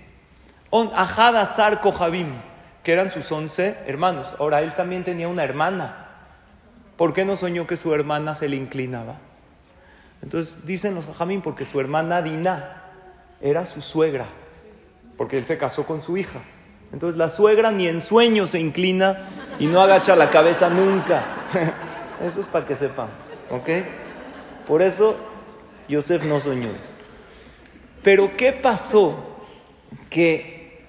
[0.71, 2.34] Ahad Azar Kohabim
[2.82, 4.36] que eran sus once hermanos.
[4.39, 6.08] Ahora él también tenía una hermana.
[6.97, 9.17] ¿Por qué no soñó que su hermana se le inclinaba?
[10.23, 12.82] Entonces dicen los Jamín porque su hermana Dina
[13.39, 14.26] era su suegra,
[15.15, 16.39] porque él se casó con su hija.
[16.93, 19.27] Entonces la suegra ni en sueño se inclina
[19.60, 21.25] y no agacha la cabeza nunca.
[22.23, 23.08] Eso es para que sepan,
[23.49, 23.69] ¿ok?
[24.67, 25.17] Por eso
[25.89, 26.93] Yosef no soñó eso.
[28.01, 29.41] Pero ¿qué pasó?
[30.10, 30.86] Que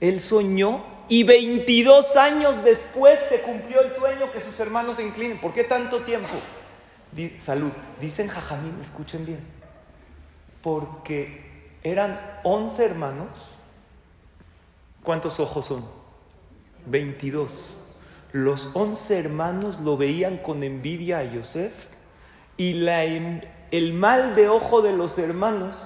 [0.00, 5.40] él soñó y 22 años después se cumplió el sueño que sus hermanos se inclinen.
[5.40, 6.28] ¿Por qué tanto tiempo?
[7.40, 7.72] salud.
[8.00, 9.40] Dicen Jajamín, escuchen bien.
[10.62, 13.28] Porque eran 11 hermanos.
[15.02, 15.84] ¿Cuántos ojos son?
[16.86, 17.80] 22.
[18.32, 21.72] Los 11 hermanos lo veían con envidia a Yosef
[22.56, 25.76] y la, el mal de ojo de los hermanos,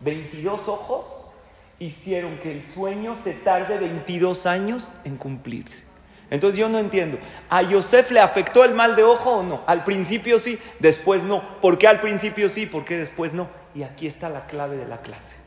[0.00, 1.32] 22 ojos,
[1.78, 5.84] hicieron que el sueño se tarde 22 años en cumplirse.
[6.28, 9.62] Entonces yo no entiendo, ¿a Yosef le afectó el mal de ojo o no?
[9.66, 11.60] Al principio sí, después no.
[11.60, 12.66] ¿Por qué al principio sí?
[12.66, 13.48] ¿Por qué después no?
[13.74, 15.45] Y aquí está la clave de la clase.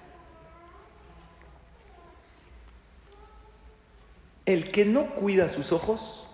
[4.50, 6.28] El que no cuida sus ojos,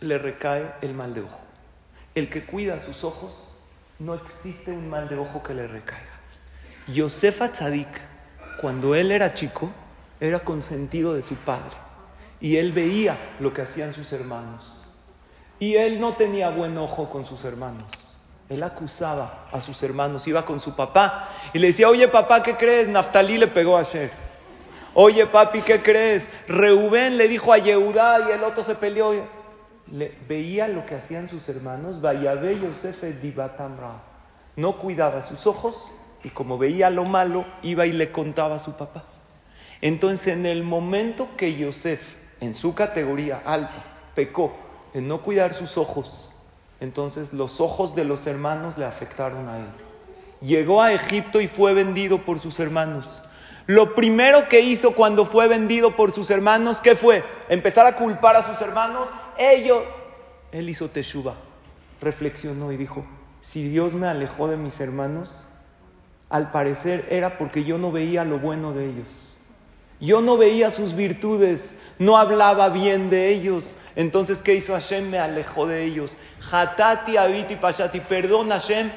[0.00, 1.42] le recae el mal de ojo.
[2.16, 3.38] El que cuida sus ojos,
[4.00, 6.18] no existe un mal de ojo que le recaiga.
[6.88, 7.86] Yosef Atzadik
[8.60, 9.70] cuando él era chico,
[10.18, 11.76] era consentido de su padre.
[12.40, 14.64] Y él veía lo que hacían sus hermanos.
[15.60, 17.86] Y él no tenía buen ojo con sus hermanos.
[18.48, 22.56] Él acusaba a sus hermanos, iba con su papá y le decía, oye papá, ¿qué
[22.56, 22.88] crees?
[22.88, 24.29] Naftalí le pegó a Sher.
[24.94, 26.28] Oye papi, ¿qué crees?
[26.48, 29.12] Reubén le dijo a Yehudá y el otro se peleó.
[29.92, 34.02] Le, veía lo que hacían sus hermanos, Vayabé Yosef Dibatamra.
[34.56, 35.76] No cuidaba sus ojos
[36.22, 39.04] y como veía lo malo, iba y le contaba a su papá.
[39.80, 42.00] Entonces, en el momento que Yosef,
[42.40, 44.54] en su categoría alta, pecó
[44.92, 46.32] en no cuidar sus ojos,
[46.80, 49.66] entonces los ojos de los hermanos le afectaron a él.
[50.42, 53.22] Llegó a Egipto y fue vendido por sus hermanos.
[53.66, 57.24] Lo primero que hizo cuando fue vendido por sus hermanos, ¿qué fue?
[57.48, 59.08] Empezar a culpar a sus hermanos.
[59.38, 59.84] Ellos,
[60.52, 61.34] él hizo teshuva,
[62.00, 63.04] reflexionó y dijo,
[63.40, 65.46] si Dios me alejó de mis hermanos,
[66.28, 69.38] al parecer era porque yo no veía lo bueno de ellos.
[70.00, 73.76] Yo no veía sus virtudes, no hablaba bien de ellos.
[73.96, 75.10] Entonces, ¿qué hizo Hashem?
[75.10, 76.16] Me alejó de ellos.
[76.50, 78.90] Hatati, Abiti, Pashati, perdón Hashem,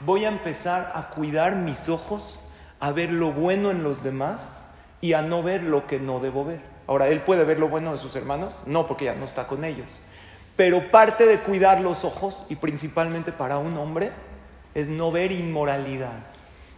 [0.00, 2.39] voy a empezar a cuidar mis ojos,
[2.80, 4.66] a ver lo bueno en los demás
[5.00, 6.60] y a no ver lo que no debo ver.
[6.86, 8.54] Ahora, ¿él puede ver lo bueno de sus hermanos?
[8.66, 10.02] No, porque ya no está con ellos.
[10.56, 14.10] Pero parte de cuidar los ojos, y principalmente para un hombre,
[14.74, 16.18] es no ver inmoralidad.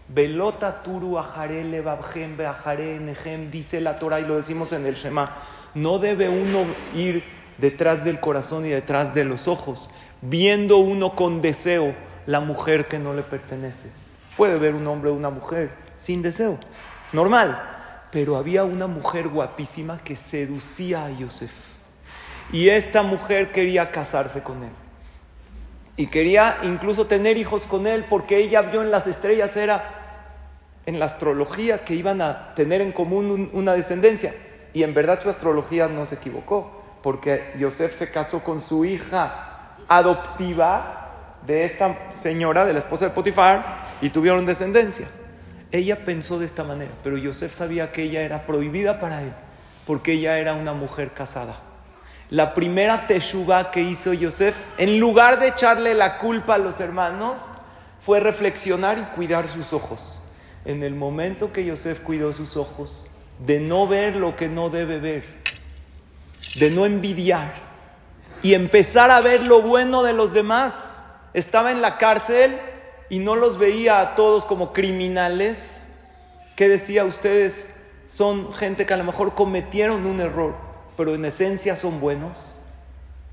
[0.08, 5.34] Velota turu ajarele babjem beajare nejem, dice la Torah y lo decimos en el Shema.
[5.74, 7.24] No debe uno ir
[7.58, 9.88] detrás del corazón y detrás de los ojos,
[10.20, 11.94] viendo uno con deseo
[12.26, 13.90] la mujer que no le pertenece.
[14.36, 16.58] Puede ver un hombre o una mujer sin deseo,
[17.12, 18.08] normal.
[18.10, 21.52] Pero había una mujer guapísima que seducía a Yosef.
[22.50, 24.70] Y esta mujer quería casarse con él.
[25.96, 29.84] Y quería incluso tener hijos con él porque ella vio en las estrellas, era
[30.84, 34.34] en la astrología que iban a tener en común una descendencia.
[34.74, 39.76] Y en verdad su astrología no se equivocó, porque Yosef se casó con su hija
[39.86, 45.06] adoptiva de esta señora, de la esposa de Potifar, y tuvieron descendencia.
[45.72, 49.32] Ella pensó de esta manera, pero Yosef sabía que ella era prohibida para él,
[49.86, 51.60] porque ella era una mujer casada.
[52.28, 57.38] La primera teshuva que hizo Yosef, en lugar de echarle la culpa a los hermanos,
[58.00, 60.20] fue reflexionar y cuidar sus ojos.
[60.66, 63.06] En el momento que Yosef cuidó sus ojos,
[63.38, 65.24] de no ver lo que no debe ver,
[66.56, 67.54] de no envidiar
[68.42, 71.02] y empezar a ver lo bueno de los demás.
[71.32, 72.58] Estaba en la cárcel
[73.12, 75.92] y no los veía a todos como criminales.
[76.56, 77.84] ¿Qué decía ustedes?
[78.06, 80.54] Son gente que a lo mejor cometieron un error,
[80.96, 82.64] pero en esencia son buenos.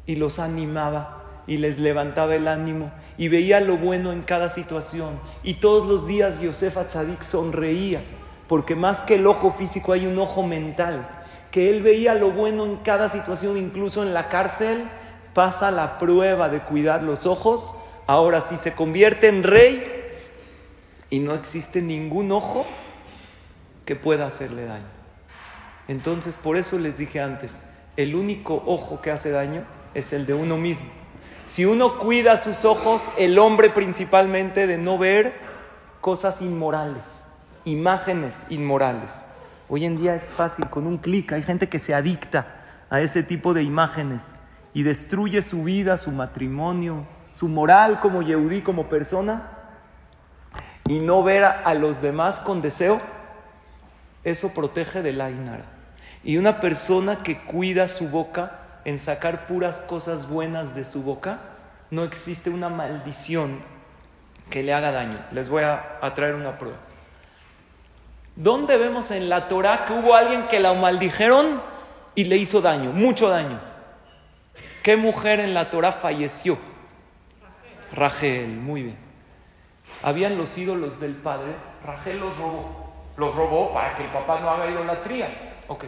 [0.06, 5.18] Y los animaba y les levantaba el ánimo y veía lo bueno en cada situación.
[5.44, 8.02] Y todos los días Yosef Atzadik sonreía,
[8.50, 11.08] porque más que el ojo físico hay un ojo mental,
[11.52, 14.90] que él veía lo bueno en cada situación, incluso en la cárcel,
[15.34, 17.76] pasa la prueba de cuidar los ojos,
[18.10, 19.86] ahora sí se convierte en rey
[21.12, 22.66] y no existe ningún ojo
[23.86, 24.90] que pueda hacerle daño.
[25.88, 27.66] Entonces, por eso les dije antes,
[27.98, 30.90] el único ojo que hace daño es el de uno mismo.
[31.46, 35.36] Si uno cuida sus ojos, el hombre principalmente, de no ver
[36.02, 37.28] cosas inmorales,
[37.64, 39.12] imágenes inmorales.
[39.68, 43.22] Hoy en día es fácil, con un clic, hay gente que se adicta a ese
[43.22, 44.36] tipo de imágenes
[44.74, 47.06] y destruye su vida, su matrimonio,
[47.40, 49.44] su moral como Yehudí, como persona,
[50.90, 53.00] y no ver a, los demás con deseo,
[54.26, 55.64] eso protege de la inara.
[56.22, 61.40] Y una persona que cuida su boca, en sacar puras cosas buenas de su boca,
[61.92, 63.62] no existe una maldición
[64.50, 65.20] que le haga daño.
[65.32, 66.80] Les voy a, traer una prueba.
[68.36, 71.62] ¿Dónde vemos en la Torah que hubo alguien que la maldijeron
[72.16, 73.62] y le hizo daño, mucho daño?
[74.84, 76.58] ¿Qué mujer en la Torah falleció?
[77.94, 78.98] Rachel, muy bien.
[80.04, 82.90] Habían los ídolos del padre, Rachel los robó.
[83.18, 85.58] Los robó para que el papá no haga idolatría.
[85.68, 85.86] Ok.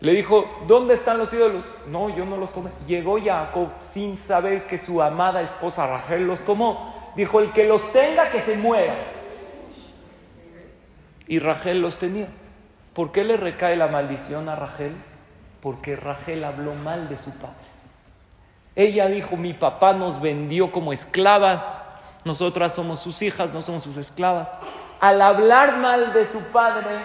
[0.00, 1.64] Le dijo, ¿dónde están los ídolos?
[1.86, 2.70] No, yo no los tomé.
[2.88, 7.12] Llegó Jacob sin saber que su amada esposa Rachel los tomó.
[7.14, 8.94] Dijo, el que los tenga, que se muera.
[11.28, 12.26] Y Rachel los tenía.
[12.92, 14.92] ¿Por qué le recae la maldición a Rachel?
[15.60, 17.61] Porque Rachel habló mal de su padre.
[18.74, 21.86] Ella dijo, mi papá nos vendió como esclavas,
[22.24, 24.48] nosotras somos sus hijas, no somos sus esclavas.
[25.00, 27.00] Al hablar mal de su padre,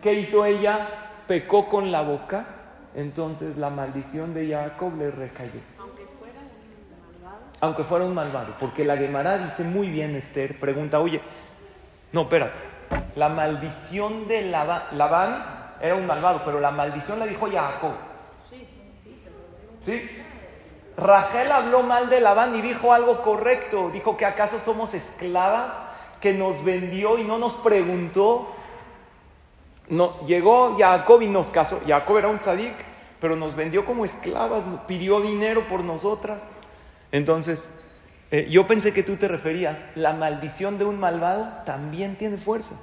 [0.00, 0.88] ¿qué hizo ella?
[1.26, 2.44] pecó con la boca,
[2.94, 5.60] entonces la maldición de Jacob le recayó.
[5.78, 7.44] Aunque fuera un malvado.
[7.60, 11.20] Aunque fuera un malvado, porque la Gemara dice muy bien, Esther, pregunta, oye,
[12.12, 12.60] no, espérate,
[13.16, 17.92] la maldición de Labán era un malvado, pero la maldición la dijo Jacob.
[18.50, 18.68] Sí,
[19.82, 20.21] sí.
[21.02, 25.72] Rachel habló mal de Labán y dijo algo correcto, dijo que acaso somos esclavas,
[26.20, 28.54] que nos vendió y no nos preguntó
[29.88, 31.80] no, llegó Jacob y nos casó.
[31.86, 32.74] Jacob era un tzadik,
[33.20, 36.56] pero nos vendió como esclavas, pidió dinero por nosotras.
[37.10, 37.68] Entonces,
[38.30, 42.76] eh, yo pensé que tú te referías, la maldición de un malvado también tiene fuerza.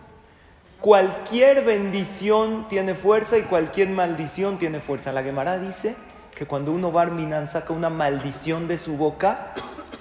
[0.82, 5.12] Cualquier bendición tiene fuerza y cualquier maldición tiene fuerza.
[5.12, 5.96] La Gemara dice
[6.36, 9.54] que cuando uno Barminan saca una maldición de su boca,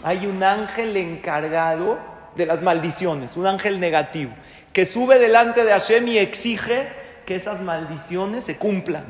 [0.03, 1.99] hay un ángel encargado
[2.37, 4.33] de las maldiciones, un ángel negativo,
[4.73, 6.89] que sube delante de Hashem y exige
[7.27, 9.05] que esas maldiciones se cumplan.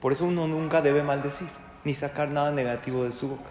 [0.00, 1.48] Por eso uno nunca debe maldecir,
[1.84, 3.50] ni sacar nada negativo de su boca.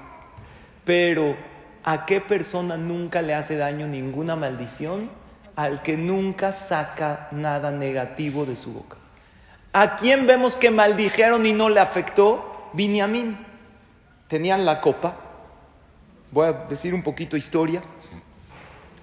[0.83, 1.35] Pero,
[1.83, 5.09] ¿a qué persona nunca le hace daño ninguna maldición?
[5.55, 8.97] Al que nunca saca nada negativo de su boca.
[9.73, 12.50] ¿A quién vemos que maldijeron y no le afectó?
[12.73, 13.37] Binyamin.
[14.27, 15.15] Tenían la copa.
[16.31, 17.81] Voy a decir un poquito historia.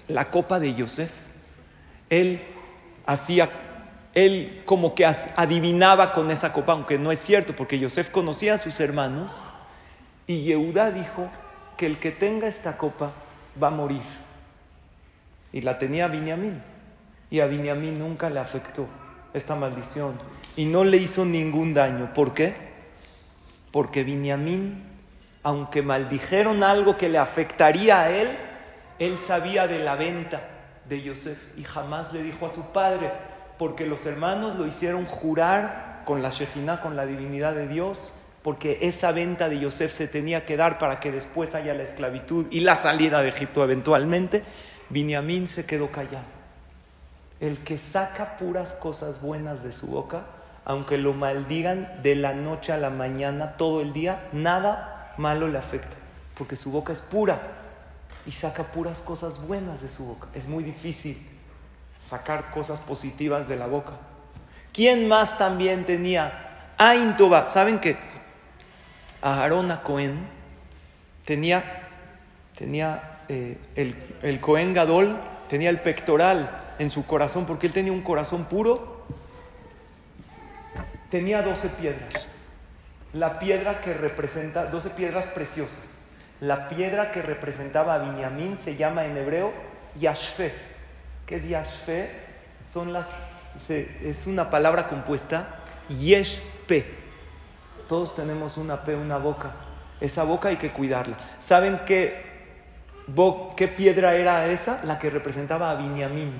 [0.07, 1.11] La copa de Yosef.
[2.09, 2.41] Él
[3.05, 3.49] hacía
[4.15, 8.57] él como que adivinaba con esa copa, aunque no es cierto, porque Yosef conocía a
[8.57, 9.31] sus hermanos
[10.27, 11.29] y Yehuda dijo
[11.77, 13.11] que el que tenga esta copa
[13.61, 14.01] va a morir.
[15.51, 16.61] Y la tenía Binyamin.
[17.31, 18.87] Y a Binyamin nunca le afectó
[19.33, 20.19] esta maldición
[20.55, 22.13] y no le hizo ningún daño.
[22.13, 22.68] ¿Por qué?
[23.71, 24.83] Porque Binyamin,
[25.43, 28.29] aunque maldijeron algo que le afectaría a él,
[28.99, 30.41] él sabía de la venta
[30.87, 33.11] de Yosef y jamás le dijo a su padre,
[33.57, 37.99] porque los hermanos lo hicieron jurar con la Shejina, con la divinidad de Dios,
[38.41, 42.47] porque esa venta de Yosef se tenía que dar para que después haya la esclavitud
[42.49, 44.43] y la salida de Egipto eventualmente.
[44.89, 46.25] Binyamin se quedó callado.
[47.39, 50.25] El que saca puras cosas buenas de su boca,
[50.69, 55.57] aunque lo maldigan de la noche a la mañana, todo el día, nada malo le
[55.57, 55.97] afecta,
[56.37, 57.39] porque su boca es pura
[58.27, 60.27] y saca puras cosas buenas de su boca.
[60.35, 61.17] Es muy difícil
[61.99, 63.93] sacar cosas positivas de la boca.
[64.71, 66.67] ¿Quién más también tenía?
[66.77, 67.15] Ain
[67.47, 67.97] ¿Saben que
[69.23, 70.19] Aarón a Cohen
[71.25, 71.63] tenía,
[72.55, 75.17] tenía eh, el, el Cohen Gadol,
[75.49, 78.98] tenía el pectoral en su corazón, porque él tenía un corazón puro,
[81.09, 82.53] tenía 12 piedras.
[83.13, 86.13] La piedra que representa, 12 piedras preciosas.
[86.41, 89.51] La piedra que representaba a Binyamin se llama en hebreo
[89.99, 90.53] Yashfe.
[91.25, 92.09] ¿Qué es Yashfe?
[92.71, 93.21] Son las,
[93.69, 96.85] es una palabra compuesta Yeshpe.
[97.87, 99.51] Todos tenemos una P, una boca.
[99.99, 101.17] Esa boca hay que cuidarla.
[101.39, 102.23] ¿Saben qué,
[103.57, 104.81] qué piedra era esa?
[104.85, 106.31] La que representaba a Binyamin.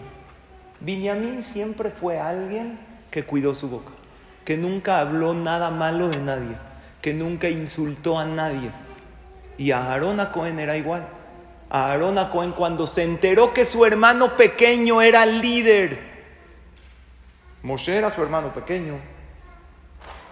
[0.80, 2.80] Binyamin siempre fue alguien
[3.12, 3.92] que cuidó su boca,
[4.50, 6.56] que nunca habló nada malo de nadie,
[7.04, 8.72] que nunca insultó a nadie.
[9.60, 11.08] Y a Aarón a Cohen era igual.
[11.70, 16.00] A Aarón a Cohen cuando se enteró que su hermano pequeño era líder.
[17.62, 18.96] Moshe era su hermano pequeño.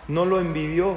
[0.07, 0.95] No lo envidió.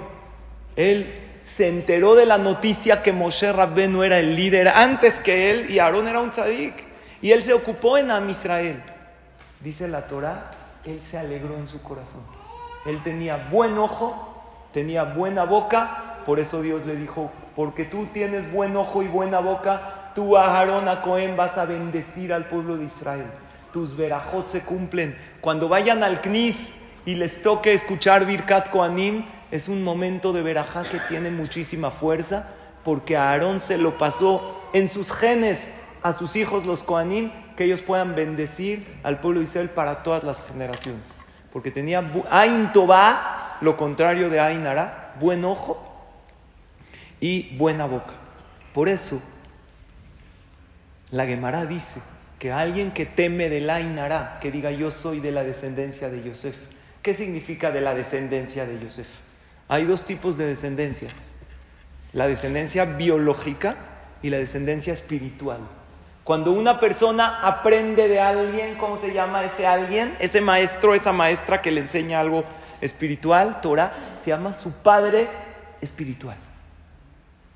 [0.74, 1.12] Él
[1.44, 5.78] se enteró de la noticia que Moshe no era el líder antes que él y
[5.78, 6.72] Aarón era un tzadik.
[7.20, 8.83] Y él se ocupó en Am Israel.
[9.61, 10.52] Dice la Torah,
[10.87, 12.39] él se alegró en su corazón.
[12.87, 18.53] Él tenía buen ojo, tenía buena boca, por eso Dios le dijo, porque tú tienes
[18.53, 22.85] buen ojo y buena boca, tú Aarón a Cohen vas a bendecir al pueblo de
[22.85, 23.27] Israel.
[23.73, 25.16] Tus verajot se cumplen.
[25.40, 30.85] Cuando vayan al Knis y les toque escuchar Birkat Koanim, es un momento de verajá
[30.85, 32.49] que tiene muchísima fuerza,
[32.85, 37.81] porque Aarón se lo pasó en sus genes a sus hijos los Koanim que ellos
[37.83, 41.19] puedan bendecir al pueblo de Israel para todas las generaciones.
[41.52, 45.86] Porque tenía Ain Tobá, lo contrario de Ain Ara, buen ojo
[47.20, 48.14] y buena boca.
[48.72, 49.20] Por eso,
[51.10, 52.00] la Gemara dice
[52.38, 56.22] que alguien que teme del Ain Ara, que diga yo soy de la descendencia de
[56.22, 56.56] Yosef.
[57.02, 59.08] ¿Qué significa de la descendencia de Yosef?
[59.68, 61.38] Hay dos tipos de descendencias.
[62.12, 63.76] La descendencia biológica
[64.22, 65.60] y la descendencia espiritual.
[66.24, 70.16] Cuando una persona aprende de alguien, ¿cómo se llama ese alguien?
[70.20, 72.44] Ese maestro, esa maestra que le enseña algo
[72.80, 75.28] espiritual, Torah, se llama su padre
[75.80, 76.37] espiritual.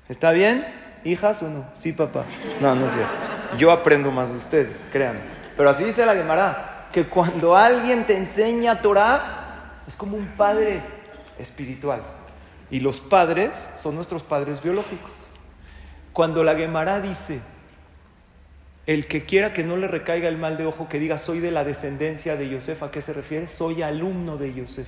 [0.09, 0.65] ¿Está bien?
[1.03, 1.65] ¿Hijas o no?
[1.75, 2.25] Sí, papá.
[2.59, 3.13] No, no es cierto.
[3.57, 5.21] Yo aprendo más de ustedes, créanme.
[5.55, 10.81] Pero así dice la Gemara, que cuando alguien te enseña Torah, es como un padre
[11.37, 12.01] espiritual.
[12.71, 15.11] Y los padres son nuestros padres biológicos.
[16.13, 17.41] Cuando la Gemara dice,
[18.87, 21.51] el que quiera que no le recaiga el mal de ojo, que diga soy de
[21.51, 23.47] la descendencia de Yosef, ¿a qué se refiere?
[23.47, 24.87] Soy alumno de Yosef,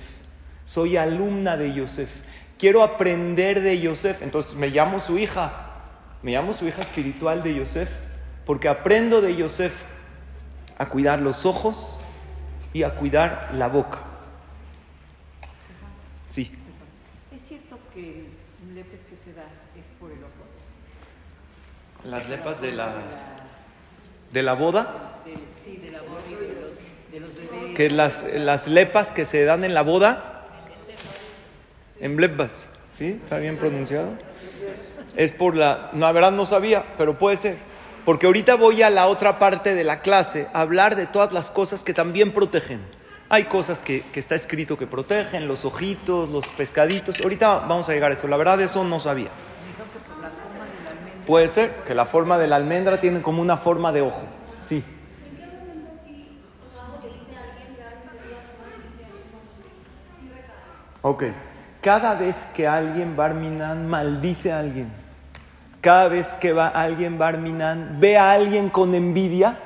[0.66, 2.10] soy alumna de Yosef,
[2.58, 5.74] quiero aprender de Yosef, entonces me llamo su hija,
[6.22, 7.90] me llamo su hija espiritual de Yosef,
[8.46, 9.74] porque aprendo de Yosef
[10.78, 11.98] a cuidar los ojos
[12.72, 13.98] y a cuidar la boca.
[16.28, 16.52] Sí.
[17.34, 18.26] ¿Es cierto que
[18.74, 19.44] lepes que se da
[19.76, 20.30] es por el ojo?
[22.04, 23.34] Las lepas de las
[24.32, 25.20] de la boda.
[25.64, 26.34] sí, de la boda y
[27.12, 27.76] de los, bebés.
[27.76, 30.46] Que las, las lepas que se dan en la boda.
[32.00, 32.70] En blepas.
[32.92, 33.20] ¿Sí?
[33.22, 34.10] ¿Está bien pronunciado?
[35.16, 35.90] Es por la...
[35.92, 37.56] No, la verdad no sabía, pero puede ser.
[38.04, 41.50] Porque ahorita voy a la otra parte de la clase a hablar de todas las
[41.50, 42.80] cosas que también protegen.
[43.28, 47.20] Hay cosas que, que está escrito que protegen, los ojitos, los pescaditos.
[47.20, 48.26] Ahorita vamos a llegar a eso.
[48.28, 49.28] La verdad eso no sabía.
[51.28, 54.22] Puede ser que la forma de la almendra tiene como una forma de ojo.
[54.64, 54.82] Sí.
[61.02, 61.24] Ok.
[61.82, 64.90] Cada vez que alguien Barminan maldice a alguien,
[65.82, 69.58] cada vez que va alguien Barminan ve a alguien con envidia,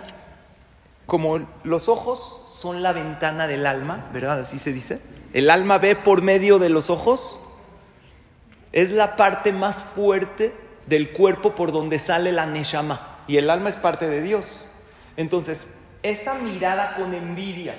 [1.07, 4.40] como los ojos son la ventana del alma, ¿verdad?
[4.40, 5.01] Así se dice.
[5.33, 7.38] El alma ve por medio de los ojos.
[8.72, 13.18] Es la parte más fuerte del cuerpo por donde sale la neshama.
[13.27, 14.64] Y el alma es parte de Dios.
[15.16, 17.75] Entonces, esa mirada con envidia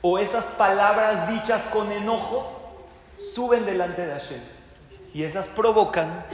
[0.00, 4.40] o esas palabras dichas con enojo suben delante de Hashem.
[5.12, 6.24] Y esas provocan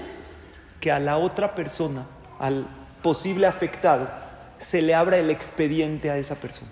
[0.81, 2.07] que a la otra persona,
[2.39, 2.67] al
[3.03, 4.09] posible afectado,
[4.59, 6.71] se le abra el expediente a esa persona.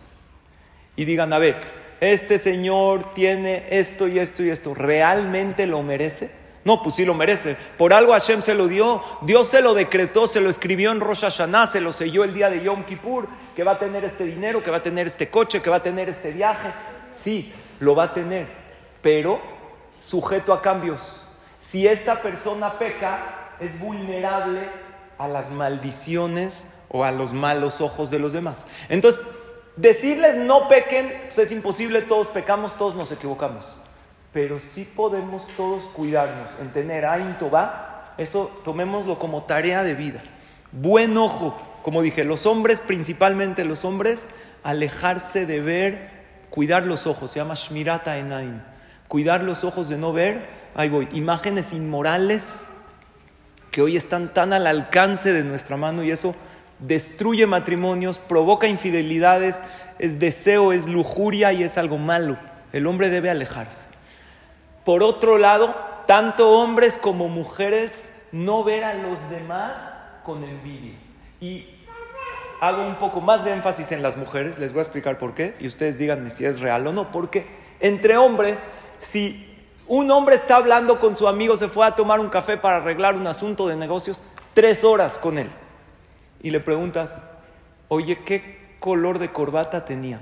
[0.96, 1.61] Y digan, a ver,
[2.00, 6.30] este señor tiene esto y esto y esto, ¿realmente lo merece?
[6.64, 7.56] No, pues sí lo merece.
[7.78, 9.02] Por algo Hashem se lo dio.
[9.22, 12.50] Dios se lo decretó, se lo escribió en Rosh Hashanah, se lo selló el día
[12.50, 15.62] de Yom Kippur, que va a tener este dinero, que va a tener este coche,
[15.62, 16.70] que va a tener este viaje.
[17.14, 18.46] Sí, lo va a tener,
[19.00, 19.40] pero
[20.00, 21.26] sujeto a cambios.
[21.58, 24.61] Si esta persona peca, es vulnerable
[25.18, 28.64] a las maldiciones o a los malos ojos de los demás.
[28.88, 29.22] Entonces,
[29.76, 33.64] decirles no pequen, pues es imposible, todos pecamos, todos nos equivocamos.
[34.32, 38.14] Pero sí podemos todos cuidarnos en tener Ain Tová.
[38.16, 40.20] Eso tomémoslo como tarea de vida.
[40.72, 44.28] Buen ojo, como dije, los hombres, principalmente los hombres,
[44.62, 46.10] alejarse de ver,
[46.50, 48.60] cuidar los ojos, se llama Shmirata Enaim.
[49.08, 52.72] Cuidar los ojos de no ver, ahí voy, imágenes inmorales
[53.72, 56.34] que hoy están tan al alcance de nuestra mano y eso
[56.78, 59.62] destruye matrimonios, provoca infidelidades,
[59.98, 62.36] es deseo, es lujuria y es algo malo.
[62.72, 63.89] El hombre debe alejarse.
[64.84, 65.74] Por otro lado,
[66.06, 70.94] tanto hombres como mujeres no ver a los demás con envidia.
[71.40, 71.66] Y
[72.60, 75.56] hago un poco más de énfasis en las mujeres, les voy a explicar por qué,
[75.58, 77.46] y ustedes díganme si es real o no, porque
[77.80, 78.64] entre hombres,
[78.98, 79.46] si
[79.86, 83.14] un hombre está hablando con su amigo, se fue a tomar un café para arreglar
[83.16, 84.22] un asunto de negocios,
[84.52, 85.48] tres horas con él,
[86.42, 87.22] y le preguntas,
[87.88, 90.20] oye, ¿qué color de corbata tenía?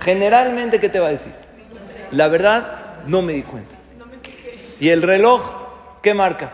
[0.00, 1.34] Generalmente, ¿qué te va a decir?
[2.10, 3.74] La verdad, no me di cuenta.
[4.80, 5.42] ¿Y el reloj?
[6.02, 6.52] ¿Qué marca?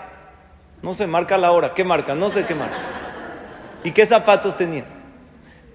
[0.83, 1.75] No sé, marca la hora.
[1.75, 2.15] ¿Qué marca?
[2.15, 2.77] No sé qué marca.
[3.85, 4.85] ¿Y qué zapatos tenía?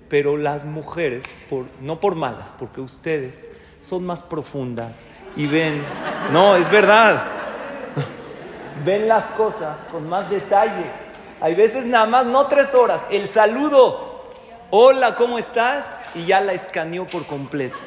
[0.10, 1.24] Pero las mujeres,
[1.82, 5.84] no por malas, porque ustedes son más profundas y ven,
[6.32, 7.24] no, es verdad,
[8.86, 10.86] ven las cosas con más detalle.
[11.42, 14.24] Hay veces nada más, no tres horas, el saludo,
[14.70, 15.86] hola, ¿cómo estás?
[16.16, 17.78] Y ya la escaneó por completo.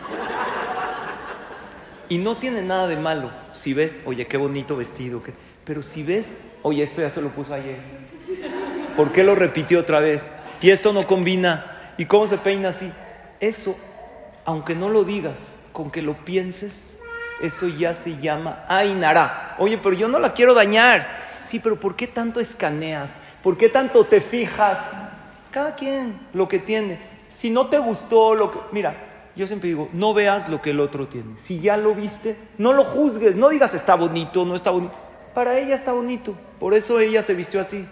[2.09, 3.31] Y no tiene nada de malo.
[3.55, 5.23] Si ves, oye, qué bonito vestido.
[5.23, 5.33] Qué...
[5.65, 7.79] Pero si ves, oye, esto ya se lo puso ayer.
[8.97, 10.31] ¿Por qué lo repitió otra vez?
[10.61, 11.93] Y esto no combina.
[11.99, 12.93] ¿Y cómo se peina así?
[13.41, 13.77] Eso,
[14.45, 17.01] aunque no lo digas, con que lo pienses,
[17.43, 19.57] eso ya se llama Ainara.
[19.59, 21.07] Oye, pero yo no la quiero dañar.
[21.45, 23.11] Sí, pero ¿por qué tanto escaneas?
[23.43, 24.79] ¿Por qué tanto te fijas?
[25.51, 26.99] Cada quien lo que tiene.
[27.33, 28.59] Si no te gustó lo que...
[28.73, 28.95] Mira,
[29.37, 31.37] yo siempre digo, no veas lo que el otro tiene.
[31.37, 34.95] Si ya lo viste, no lo juzgues, no digas está bonito, no está bonito.
[35.35, 37.87] Para ella está bonito, por eso ella se vistió así.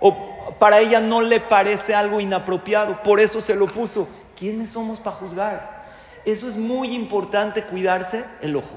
[0.00, 0.16] O
[0.60, 4.08] para ella no le parece algo inapropiado, por eso se lo puso.
[4.38, 5.78] ¿Quiénes somos para juzgar?
[6.24, 8.76] Eso es muy importante, cuidarse el ojo.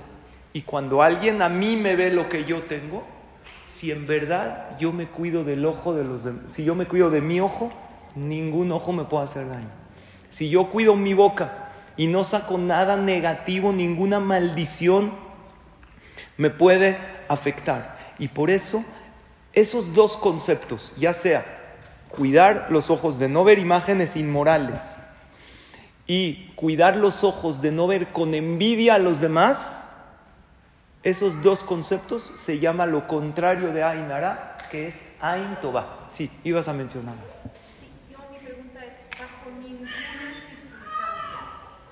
[0.53, 3.03] Y cuando alguien a mí me ve lo que yo tengo,
[3.67, 7.11] si en verdad yo me cuido del ojo de los demás, si yo me cuido
[7.11, 7.71] de mi ojo,
[8.15, 9.69] ningún ojo me puede hacer daño.
[10.31, 15.11] Si yo cuido mi boca, y no saco nada negativo, ninguna maldición
[16.37, 17.97] me puede afectar.
[18.19, 18.83] Y por eso,
[19.53, 21.45] esos dos conceptos, ya sea
[22.09, 24.81] cuidar los ojos de no ver imágenes inmorales
[26.07, 29.93] y cuidar los ojos de no ver con envidia a los demás,
[31.03, 36.07] esos dos conceptos se llama lo contrario de Ainara, que es Ain Toba.
[36.09, 37.15] Sí, ibas a mencionar.
[37.79, 39.89] Sí, yo mi pregunta es, bajo ninguna
[40.47, 41.39] circunstancia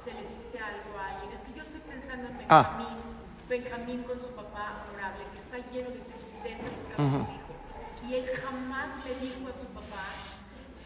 [0.03, 1.31] se le dice algo a alguien.
[1.33, 1.81] Es que yo estoy
[2.49, 2.97] pensando en Ah.
[3.47, 3.63] Benjamín,
[3.97, 8.09] Benjamín con su papá adorable, que está lleno de tristeza buscando a su hijo.
[8.09, 10.03] Y él jamás le dijo a su papá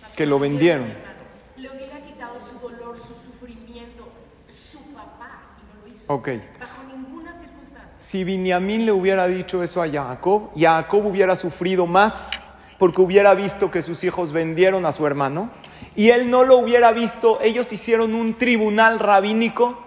[0.01, 0.83] "Papá, Que lo vendieron.
[0.87, 1.13] hermano".
[1.57, 4.07] Le hubiera quitado su dolor, su sufrimiento,
[4.49, 6.13] su papá, y no lo hizo.
[6.13, 6.27] Ok.
[6.59, 7.97] Bajo ninguna circunstancia.
[7.99, 12.31] Si Binyamin le hubiera dicho eso a Jacob, Jacob hubiera sufrido más
[12.79, 15.51] porque hubiera visto que sus hijos vendieron a su hermano
[15.95, 17.39] y él no lo hubiera visto.
[17.41, 19.79] Ellos hicieron un tribunal rabínico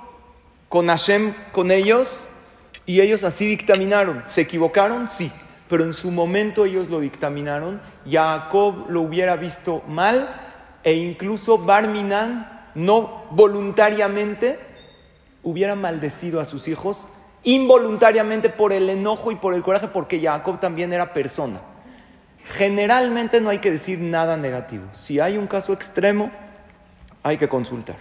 [0.68, 2.20] con Hashem, con ellos,
[2.86, 4.22] y ellos así dictaminaron.
[4.26, 5.08] ¿Se equivocaron?
[5.08, 5.30] Sí,
[5.68, 7.80] pero en su momento ellos lo dictaminaron.
[8.08, 10.28] Jacob lo hubiera visto mal
[10.84, 14.58] e incluso Barminan no voluntariamente
[15.42, 17.08] hubiera maldecido a sus hijos
[17.42, 21.60] involuntariamente por el enojo y por el coraje, porque Jacob también era persona.
[22.56, 24.84] Generalmente no hay que decir nada negativo.
[24.92, 26.30] Si hay un caso extremo,
[27.22, 27.96] hay que consultar.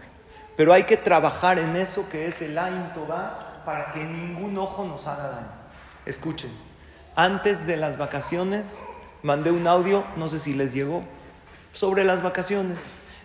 [0.55, 4.85] Pero hay que trabajar en eso que es el Ain Tová para que ningún ojo
[4.85, 5.51] nos haga daño.
[6.05, 6.51] Escuchen,
[7.15, 8.79] antes de las vacaciones
[9.23, 11.03] mandé un audio, no sé si les llegó,
[11.73, 12.77] sobre las vacaciones.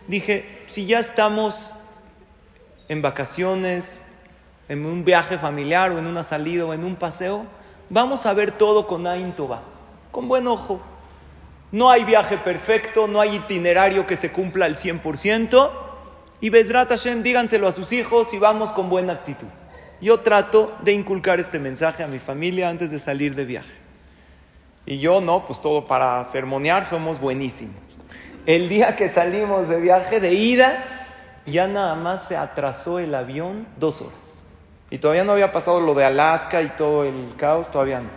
[0.09, 1.71] Dije, si ya estamos
[2.89, 4.03] en vacaciones,
[4.69, 7.45] en un viaje familiar o en una salida o en un paseo,
[7.91, 9.63] vamos a ver todo con Ain Tová,
[10.11, 10.81] con buen ojo.
[11.71, 15.71] No hay viaje perfecto, no hay itinerario que se cumpla al 100%.
[16.41, 19.47] Y Bezrat Hashem, díganselo a sus hijos y vamos con buena actitud.
[20.01, 23.75] Yo trato de inculcar este mensaje a mi familia antes de salir de viaje.
[24.87, 28.01] Y yo no, pues todo para sermonear somos buenísimos.
[28.47, 30.83] El día que salimos de viaje de ida,
[31.45, 34.47] ya nada más se atrasó el avión dos horas.
[34.89, 38.09] Y todavía no había pasado lo de Alaska y todo el caos, todavía no.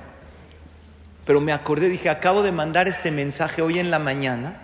[1.26, 4.63] Pero me acordé, dije, acabo de mandar este mensaje hoy en la mañana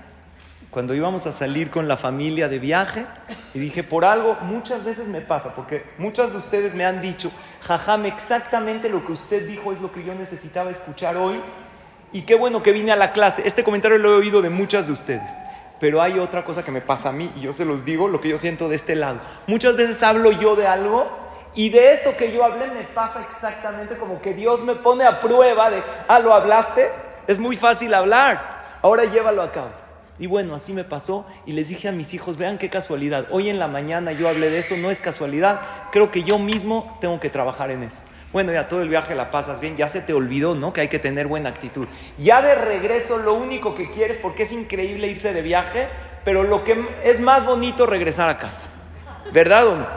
[0.71, 3.05] cuando íbamos a salir con la familia de viaje
[3.53, 7.31] y dije, por algo, muchas veces me pasa, porque muchas de ustedes me han dicho,
[7.61, 11.41] jajam, exactamente lo que usted dijo es lo que yo necesitaba escuchar hoy
[12.11, 13.41] y qué bueno que vine a la clase.
[13.45, 15.31] Este comentario lo he oído de muchas de ustedes.
[15.79, 18.19] Pero hay otra cosa que me pasa a mí y yo se los digo, lo
[18.19, 19.19] que yo siento de este lado.
[19.47, 21.07] Muchas veces hablo yo de algo
[21.55, 25.21] y de eso que yo hablé me pasa exactamente como que Dios me pone a
[25.21, 26.89] prueba de, ah, lo hablaste,
[27.27, 29.71] es muy fácil hablar, ahora llévalo a cabo.
[30.19, 33.49] Y bueno, así me pasó y les dije a mis hijos, vean qué casualidad, hoy
[33.49, 35.61] en la mañana yo hablé de eso, no es casualidad,
[35.91, 38.01] creo que yo mismo tengo que trabajar en eso.
[38.33, 40.71] Bueno, ya todo el viaje la pasas bien, ya se te olvidó, ¿no?
[40.71, 41.87] Que hay que tener buena actitud.
[42.19, 45.87] Ya de regreso lo único que quieres, porque es increíble irse de viaje,
[46.23, 48.67] pero lo que es más bonito regresar a casa.
[49.33, 49.87] ¿Verdad o no?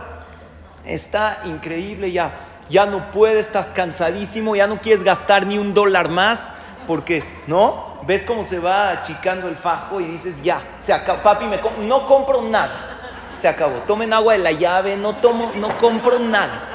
[0.87, 2.33] Está increíble ya.
[2.71, 6.49] Ya no puedes, estás cansadísimo, ya no quieres gastar ni un dólar más,
[6.87, 7.92] porque, ¿no?
[8.07, 11.23] Ves cómo se va achicando el fajo y dices, ya, se acabó.
[11.23, 12.99] Papi, me no compro nada.
[13.39, 13.79] Se acabó.
[13.87, 16.73] Tomen agua de la llave, no tomo, no compro nada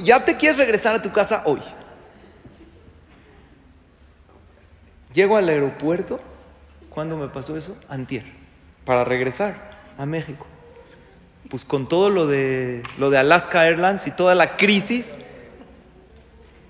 [0.00, 1.60] ya te quieres regresar a tu casa hoy.
[5.12, 6.20] Llego al aeropuerto,
[6.88, 7.76] ¿cuándo me pasó eso?
[7.88, 8.24] Antier,
[8.84, 9.54] para regresar
[9.98, 10.46] a México.
[11.50, 15.18] Pues con todo lo de, lo de Alaska Airlines y toda la crisis.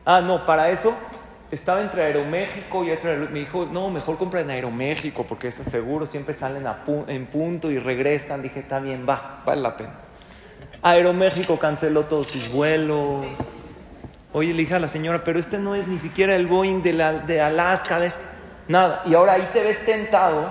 [0.04, 0.96] Ah, no, para eso
[1.52, 6.06] estaba entre Aeroméxico y otro, me dijo, no, mejor compra en Aeroméxico porque ese seguro,
[6.06, 6.64] siempre salen
[7.08, 8.40] en punto y regresan.
[8.42, 9.92] Dije, está bien, va, vale la pena.
[10.80, 13.26] Aeroméxico canceló todos sus vuelos.
[14.32, 16.94] Oye, le dije a la señora, pero este no es ni siquiera el Boeing de,
[16.94, 18.12] la, de Alaska, de
[18.66, 19.02] nada.
[19.04, 20.50] Y ahora ahí te ves tentado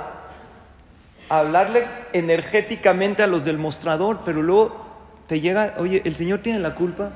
[1.30, 4.86] a hablarle energéticamente a los del mostrador, pero luego
[5.26, 7.12] te llega, oye, el Señor tiene la culpa.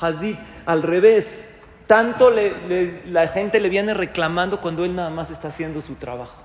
[0.00, 1.55] Hazid, al revés.
[1.86, 6.42] Tanto la gente le viene reclamando cuando él nada más está haciendo su trabajo.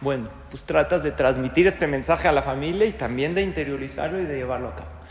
[0.00, 4.24] Bueno, pues tratas de transmitir este mensaje a la familia y también de interiorizarlo y
[4.24, 5.02] de llevarlo a cabo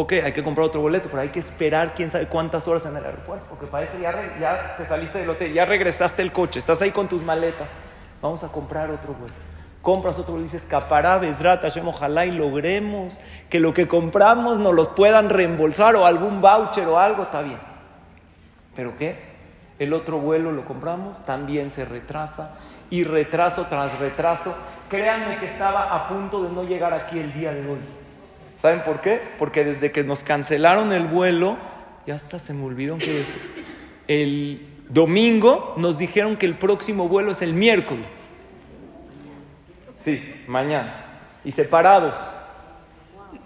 [0.00, 2.96] ok, hay que comprar otro boleto, pero hay que esperar quién sabe cuántas horas en
[2.96, 6.60] el aeropuerto, porque para eso ya, ya te saliste del hotel, ya regresaste el coche,
[6.60, 7.68] estás ahí con tus maletas,
[8.22, 9.34] vamos a comprar otro vuelo.
[9.82, 15.30] Compras otro dices, capará, besrata, ojalá y logremos que lo que compramos nos los puedan
[15.30, 17.58] reembolsar o algún voucher o algo, está bien.
[18.78, 19.16] ¿Pero qué?
[19.80, 22.54] El otro vuelo lo compramos, también se retrasa
[22.90, 24.56] y retraso tras retraso.
[24.88, 27.80] Créanme que estaba a punto de no llegar aquí el día de hoy.
[28.62, 29.20] ¿Saben por qué?
[29.36, 31.56] Porque desde que nos cancelaron el vuelo,
[32.06, 33.24] ya hasta se me olvidó que
[34.06, 38.06] el domingo nos dijeron que el próximo vuelo es el miércoles.
[39.98, 41.04] Sí, mañana.
[41.44, 42.16] Y separados.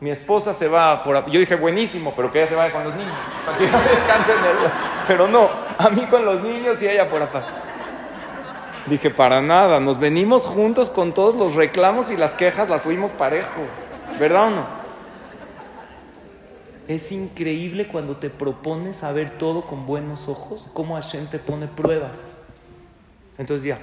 [0.03, 1.31] Mi esposa se va por...
[1.31, 3.15] Yo dije, buenísimo, pero que ella se vaya con los niños,
[3.47, 4.35] para que descansen.
[5.07, 5.49] Pero no,
[5.79, 7.53] a mí con los niños y ella por aparte.
[8.87, 13.13] Dije, para nada, nos venimos juntos con todos los reclamos y las quejas, las subimos
[13.13, 13.63] parejo.
[14.19, 14.67] ¿Verdad o no?
[16.89, 21.69] Es increíble cuando te propones a ver todo con buenos ojos, cómo Hashem te pone
[21.69, 22.43] pruebas.
[23.39, 23.79] Entonces ya,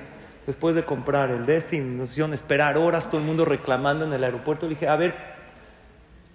[0.45, 4.89] después de comprar el hicieron esperar horas, todo el mundo reclamando en el aeropuerto, dije,
[4.89, 5.38] a ver,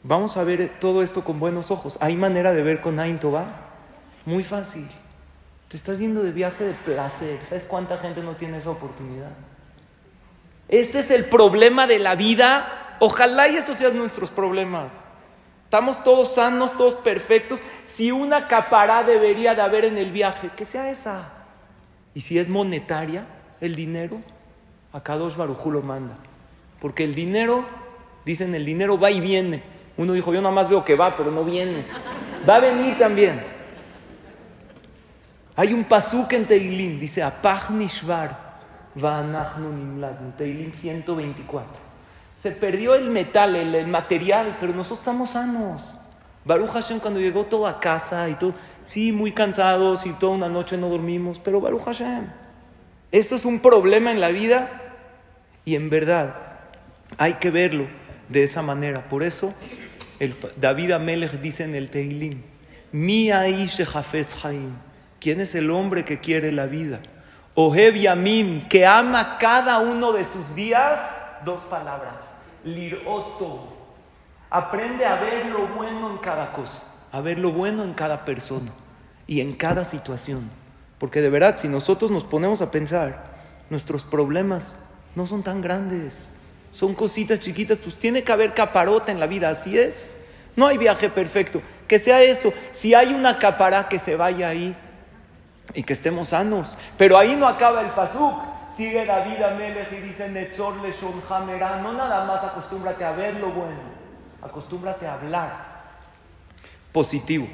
[0.05, 1.99] vamos a ver todo esto con buenos ojos.
[2.01, 3.19] ¿Hay manera de ver con Ain
[4.25, 4.89] Muy fácil.
[5.69, 7.41] Te estás yendo de viaje de placer.
[7.45, 9.33] ¿Sabes cuánta gente no tiene esa oportunidad?
[10.69, 12.97] Ese es el problema de la vida.
[13.01, 14.93] Ojalá y esos sean nuestros problemas.
[15.65, 17.61] Estamos todos sanos, todos perfectos.
[17.85, 21.33] Si una capará debería de haber en el viaje, que sea esa.
[22.15, 23.27] Y si es monetaria,
[23.61, 24.21] el dinero,
[24.93, 26.17] acá dos Barujú lo manda.
[26.81, 27.65] Porque el dinero,
[28.25, 29.74] dicen, el dinero va y viene.
[29.97, 31.85] Uno dijo, yo nada más veo que va, pero no viene.
[32.49, 33.43] Va a venir también.
[35.57, 38.37] Hay un pasuk en Teilim, dice, Apach Nishvar,
[38.97, 41.71] Vanachnu Teilim 124.
[42.37, 45.95] Se perdió el metal, el, material, pero nosotros estamos sanos.
[46.45, 50.49] Baruch Hashem cuando llegó todo a casa y todo, sí, muy cansados y toda una
[50.49, 52.27] noche no dormimos, pero Baruch Hashem.
[53.13, 54.69] Eso es un problema en la vida
[55.65, 56.35] y en verdad
[57.17, 57.87] hay que verlo
[58.29, 59.09] de esa manera.
[59.09, 59.55] Por eso
[60.57, 62.43] David Amelech dice en el Teilim,
[62.93, 63.31] Mi
[65.21, 67.01] ¿Quién es el hombre que quiere la vida?
[67.55, 72.37] Ohev Yamim, que ama cada uno de sus días dos palabras.
[72.65, 73.73] Liroto.
[74.51, 78.73] Aprende a ver lo bueno en cada cosa, a ver lo bueno en cada persona
[79.27, 80.51] y en cada situación.
[80.99, 83.25] Porque de verdad, si nosotros nos ponemos a pensar,
[83.71, 84.75] nuestros problemas
[85.15, 86.34] no son tan grandes,
[86.75, 90.17] son cositas chiquitas, pues tiene que haber caparota en la vida, así es.
[90.57, 92.53] No hay viaje perfecto, que sea eso.
[92.73, 94.77] Si hay una capara, que se vaya ahí
[95.73, 96.77] y que estemos sanos.
[96.99, 100.93] Pero ahí no acaba el pasuk Sigue David Amelech y dice Nechor le.
[101.81, 103.79] No nada más acostúmbrate a ver lo bueno,
[104.43, 105.53] acostúmbrate a hablar
[106.91, 107.47] positivo.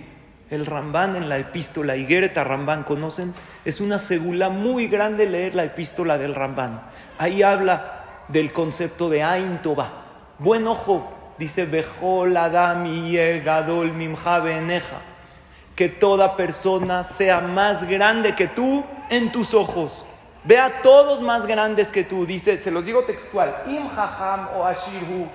[0.48, 3.34] El Rambán en la epístola Higuereta Rambán, ¿conocen?
[3.66, 6.80] Es una segula muy grande leer la epístola del Rambán.
[7.18, 7.99] Ahí habla
[8.32, 9.90] del concepto de Ain Toba.
[10.38, 14.42] Buen ojo, dice Bejol Adam y Gadol Mimja
[15.74, 20.06] Que toda persona sea más grande que tú en tus ojos.
[20.44, 22.24] Ve a todos más grandes que tú.
[22.24, 23.64] Dice, se los digo textual.
[23.66, 23.86] Im
[24.56, 25.28] o Ashirhu.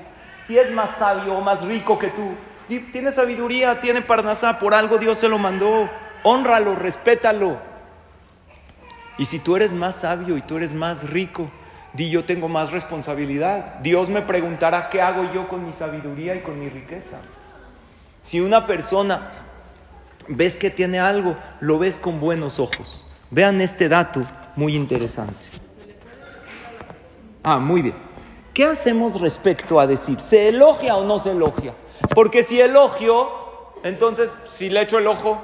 [0.44, 2.36] Si es más sabio o más rico que tú
[2.68, 5.90] tiene sabiduría, tiene parnasá, por algo Dios se lo mandó.
[6.24, 7.58] Honralo, respétalo.
[9.18, 11.50] Y si tú eres más sabio y tú eres más rico,
[11.96, 13.80] di yo tengo más responsabilidad.
[13.82, 17.20] Dios me preguntará qué hago yo con mi sabiduría y con mi riqueza.
[18.24, 19.32] Si una persona
[20.28, 23.06] ves que tiene algo, lo ves con buenos ojos.
[23.32, 24.22] Vean este dato
[24.56, 25.46] muy interesante.
[27.44, 27.96] Ah, muy bien.
[28.54, 31.74] ¿Qué hacemos respecto a decir, ¿se elogia o no se elogia?
[32.14, 33.30] Porque si elogio,
[33.84, 35.44] entonces si le echo el ojo,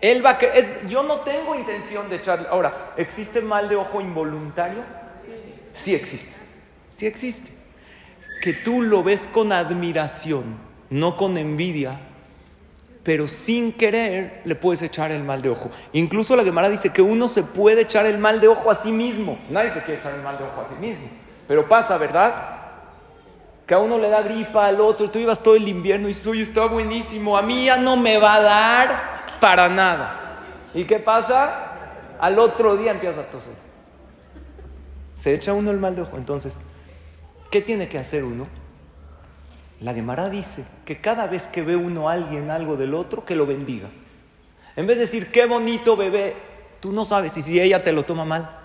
[0.00, 2.48] él va a es, yo no tengo intención de echarle.
[2.48, 4.82] Ahora, ¿existe mal de ojo involuntario?
[5.72, 6.36] Sí existe.
[6.96, 7.50] Sí existe.
[8.42, 10.56] Que tú lo ves con admiración,
[10.88, 12.00] no con envidia,
[13.02, 15.70] pero sin querer le puedes echar el mal de ojo.
[15.92, 18.92] Incluso la Gemara dice que uno se puede echar el mal de ojo a sí
[18.92, 19.38] mismo.
[19.50, 21.08] Nadie se quiere echar el mal de ojo a sí mismo.
[21.46, 22.60] Pero pasa, ¿verdad?
[23.70, 26.42] que a uno le da gripa, al otro, tú ibas todo el invierno y soy
[26.42, 30.40] está buenísimo, a mí ya no me va a dar para nada.
[30.74, 32.16] ¿Y qué pasa?
[32.18, 33.54] Al otro día empieza a toser.
[35.20, 36.16] Se echa uno el mal de ojo.
[36.16, 36.54] Entonces,
[37.50, 38.46] ¿qué tiene que hacer uno?
[39.80, 43.36] La Gemara dice que cada vez que ve uno a alguien algo del otro, que
[43.36, 43.88] lo bendiga.
[44.76, 46.36] En vez de decir, qué bonito bebé,
[46.80, 48.58] tú no sabes y si ella te lo toma mal.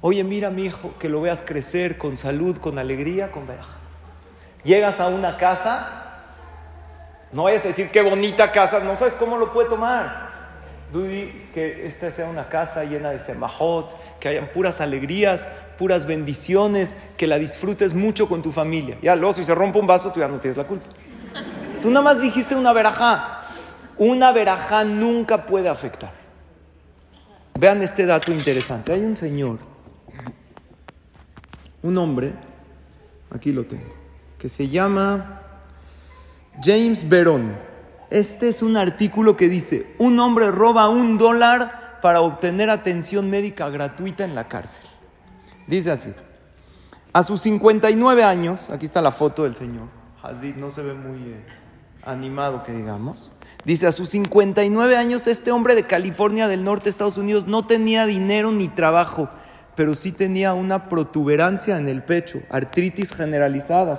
[0.00, 3.78] Oye, mira mi hijo, que lo veas crecer con salud, con alegría, con viaje.
[4.64, 6.22] Llegas a una casa,
[7.32, 10.26] no vayas a decir qué bonita casa, no sabes cómo lo puede tomar.
[10.92, 15.46] Dudi, que esta sea una casa llena de semajot, que hayan puras alegrías,
[15.78, 18.98] puras bendiciones, que la disfrutes mucho con tu familia.
[19.02, 20.86] Ya, luego si se rompe un vaso, tú ya no tienes la culpa.
[21.82, 23.44] Tú nada más dijiste una verajá.
[23.98, 26.12] Una verajá nunca puede afectar.
[27.58, 28.92] Vean este dato interesante.
[28.92, 29.58] Hay un señor,
[31.82, 32.32] un hombre,
[33.30, 34.06] aquí lo tengo
[34.38, 35.42] que se llama
[36.62, 37.56] James Veron.
[38.10, 43.68] Este es un artículo que dice, un hombre roba un dólar para obtener atención médica
[43.68, 44.84] gratuita en la cárcel.
[45.66, 46.12] Dice así,
[47.12, 49.88] a sus 59 años, aquí está la foto del señor,
[50.22, 51.44] Hazid no se ve muy eh,
[52.04, 53.32] animado que digamos,
[53.64, 58.06] dice, a sus 59 años este hombre de California del norte Estados Unidos no tenía
[58.06, 59.28] dinero ni trabajo
[59.76, 63.96] pero sí tenía una protuberancia en el pecho, artritis generalizada,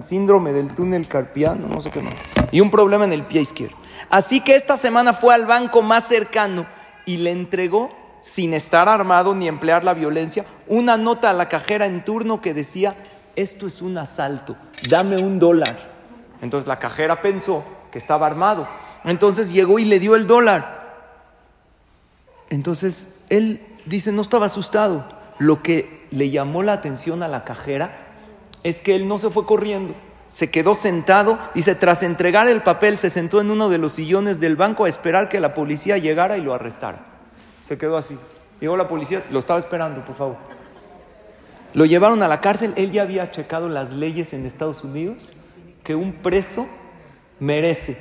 [0.00, 2.14] síndrome del túnel carpiano, no sé qué más,
[2.52, 3.76] y un problema en el pie izquierdo.
[4.08, 6.66] Así que esta semana fue al banco más cercano
[7.06, 7.90] y le entregó,
[8.20, 12.54] sin estar armado ni emplear la violencia, una nota a la cajera en turno que
[12.54, 12.94] decía,
[13.34, 14.56] esto es un asalto,
[14.88, 15.90] dame un dólar.
[16.40, 18.68] Entonces la cajera pensó que estaba armado.
[19.04, 20.82] Entonces llegó y le dio el dólar.
[22.50, 25.04] Entonces él dice, no estaba asustado.
[25.38, 27.96] Lo que le llamó la atención a la cajera
[28.62, 29.94] es que él no se fue corriendo,
[30.32, 34.40] se quedó sentado, dice, tras entregar el papel se sentó en uno de los sillones
[34.40, 37.04] del banco a esperar que la policía llegara y lo arrestara.
[37.62, 38.16] Se quedó así.
[38.58, 40.36] Llegó la policía, lo estaba esperando, por favor.
[41.74, 45.28] Lo llevaron a la cárcel, él ya había checado las leyes en Estados Unidos
[45.84, 46.66] que un preso
[47.38, 47.98] merece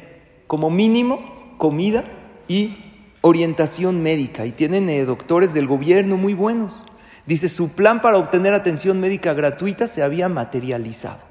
[0.47, 2.05] como mínimo comida
[2.47, 6.81] y orientación médica y tienen eh, doctores del gobierno muy buenos.
[7.25, 11.30] Dice, su plan para obtener atención médica gratuita se había materializado.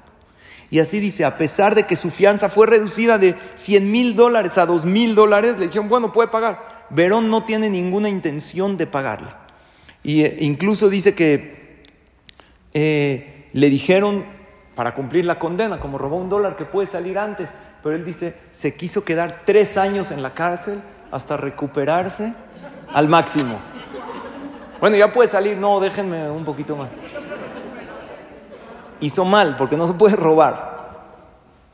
[0.71, 4.57] Y así dice, a pesar de que su fianza fue reducida de 100 mil dólares
[4.57, 6.85] a 2 mil dólares, le dijeron, bueno, puede pagar.
[6.89, 9.37] Verón no tiene ninguna intención de pagarla.
[10.01, 11.83] Y eh, incluso dice que
[12.73, 14.23] eh, le dijeron,
[14.73, 18.35] para cumplir la condena, como robó un dólar que puede salir antes, pero él dice,
[18.53, 22.33] se quiso quedar tres años en la cárcel hasta recuperarse
[22.93, 23.59] al máximo.
[24.79, 26.89] Bueno, ya puede salir, no, déjenme un poquito más.
[29.01, 30.71] Hizo mal, porque no se puede robar.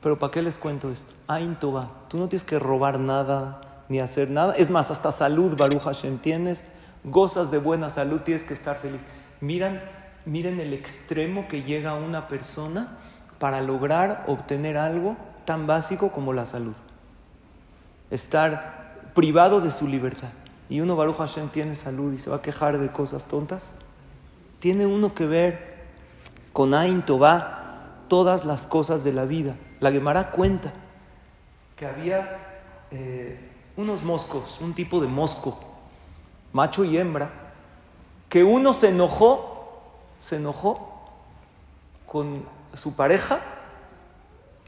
[0.01, 1.13] Pero ¿para qué les cuento esto?
[1.27, 4.53] Ain Toba, tú no tienes que robar nada ni hacer nada.
[4.53, 6.65] Es más, hasta salud, Baruch Hashem, tienes,
[7.03, 9.01] gozas de buena salud, tienes que estar feliz.
[9.41, 9.81] Miren,
[10.25, 12.97] miren el extremo que llega una persona
[13.39, 15.15] para lograr obtener algo
[15.45, 16.75] tan básico como la salud.
[18.09, 20.29] Estar privado de su libertad.
[20.69, 23.71] Y uno, Baruch Hashem, tiene salud y se va a quejar de cosas tontas.
[24.59, 25.76] tiene uno que ver
[26.57, 29.55] con Ain Tová todas las cosas de la vida.
[29.79, 30.73] La Gemara cuenta
[31.75, 32.39] que había
[32.89, 33.39] eh,
[33.75, 35.59] unos moscos, un tipo de mosco,
[36.53, 37.29] macho y hembra,
[38.27, 39.83] que uno se enojó,
[40.19, 41.05] se enojó
[42.07, 42.43] con
[42.73, 43.39] su pareja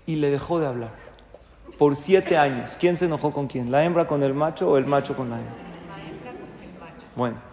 [0.06, 0.92] y le dejó de hablar
[1.80, 2.78] por siete años.
[2.80, 3.72] ¿Quién se enojó con quién?
[3.72, 5.56] ¿La hembra con el macho o el macho con la hembra?
[7.16, 7.49] Bueno,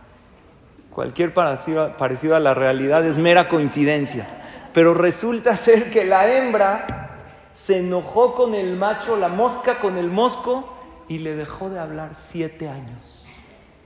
[0.96, 4.26] cualquier parecido, a la realidad es mera coincidencia.
[4.72, 7.10] Pero resulta ser que la hembra
[7.52, 10.74] se enojó con el macho, la mosca con el mosco,
[11.06, 13.26] y le dejó de hablar siete años.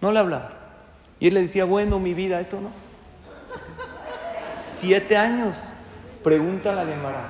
[0.01, 0.51] No le hablaba.
[1.19, 2.71] Y él le decía, bueno, mi vida, esto no.
[4.57, 5.57] Siete años.
[6.23, 7.25] Pregunta la Gemara,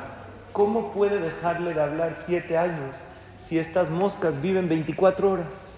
[0.53, 2.97] ¿cómo puede dejarle de hablar siete años
[3.39, 5.72] si estas moscas viven 24 horas?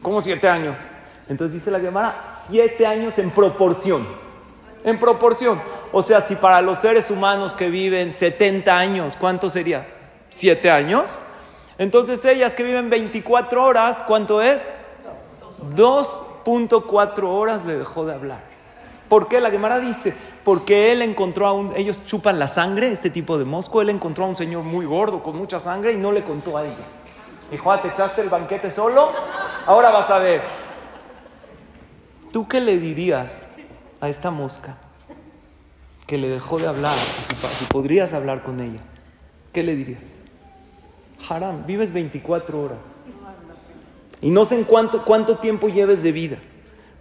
[0.00, 0.76] ¿Cómo siete años?
[1.28, 4.06] Entonces dice la Gemara, siete años en proporción.
[4.84, 5.60] En proporción.
[5.92, 9.86] O sea, si para los seres humanos que viven 70 años, ¿cuánto sería?
[10.30, 11.04] ¿Siete años?
[11.78, 14.60] Entonces ellas que viven 24 horas, ¿cuánto es?
[15.74, 18.40] 2.4 horas le dejó de hablar.
[19.08, 19.40] ¿Por qué?
[19.40, 20.14] La Gemara dice,
[20.44, 24.24] porque él encontró a un, ellos chupan la sangre, este tipo de mosco, él encontró
[24.24, 26.84] a un señor muy gordo con mucha sangre y no le contó a ella.
[27.50, 29.10] Dijo, ah, te echaste el banquete solo,
[29.66, 30.63] ahora vas a ver.
[32.34, 33.44] ¿Tú qué le dirías
[34.00, 34.76] a esta mosca
[36.04, 38.80] que le dejó de hablar Si podrías hablar con ella,
[39.52, 40.02] ¿qué le dirías?
[41.28, 43.04] Haram, vives 24 horas.
[44.20, 46.38] Y no sé en cuánto, cuánto tiempo lleves de vida.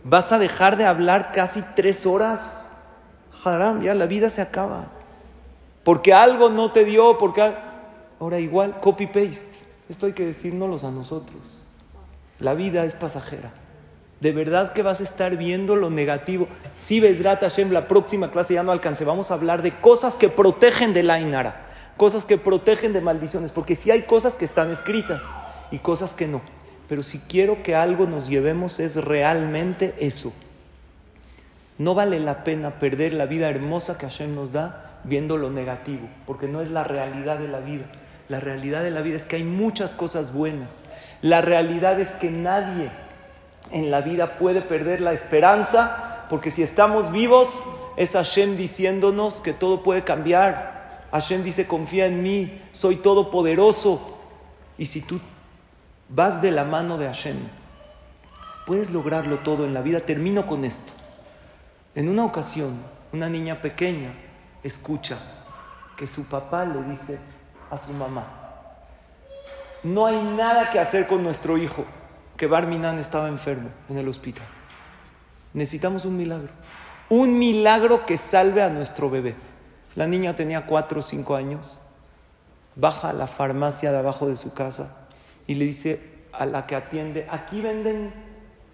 [0.03, 2.71] Vas a dejar de hablar casi tres horas.
[3.43, 4.85] Haram, ya la vida se acaba.
[5.83, 7.55] Porque algo no te dio, porque...
[8.19, 9.65] Ahora igual, copy-paste.
[9.89, 11.41] Esto hay que decírnoslo a nosotros.
[12.39, 13.62] La vida es pasajera.
[14.23, 16.47] De verdad que vas a estar viendo lo negativo.
[16.79, 19.03] Si ves Hashem, la próxima clase ya no alcance.
[19.03, 21.65] Vamos a hablar de cosas que protegen de la Inara.
[21.97, 23.51] Cosas que protegen de maldiciones.
[23.51, 25.21] Porque si hay cosas que están escritas
[25.71, 26.39] y cosas que no.
[26.87, 30.31] Pero si quiero que algo nos llevemos es realmente eso.
[31.77, 36.07] No vale la pena perder la vida hermosa que Hashem nos da viendo lo negativo,
[36.25, 37.87] porque no es la realidad de la vida.
[38.29, 40.85] La realidad de la vida es que hay muchas cosas buenas.
[41.21, 42.89] La realidad es que nadie
[43.71, 47.63] en la vida puede perder la esperanza, porque si estamos vivos
[47.95, 51.07] es Hashem diciéndonos que todo puede cambiar.
[51.11, 54.17] Hashem dice, confía en mí, soy todopoderoso.
[54.77, 55.19] Y si tú
[56.09, 57.37] vas de la mano de Hashem,
[58.65, 59.99] puedes lograrlo todo en la vida.
[59.99, 60.91] Termino con esto.
[61.95, 62.79] En una ocasión,
[63.11, 64.11] una niña pequeña
[64.63, 65.17] escucha
[65.95, 67.19] que su papá le dice
[67.69, 68.25] a su mamá,
[69.83, 71.85] no hay nada que hacer con nuestro hijo,
[72.37, 74.45] que Barminan estaba enfermo en el hospital.
[75.53, 76.49] Necesitamos un milagro,
[77.09, 79.35] un milagro que salve a nuestro bebé.
[79.95, 81.81] La niña tenía cuatro o cinco años,
[82.75, 84.95] baja a la farmacia de abajo de su casa
[85.45, 88.11] y le dice a la que atiende, aquí venden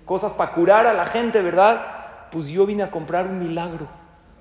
[0.06, 2.00] cosas para curar a la gente, ¿verdad?
[2.32, 3.88] pues yo vine a comprar un milagro.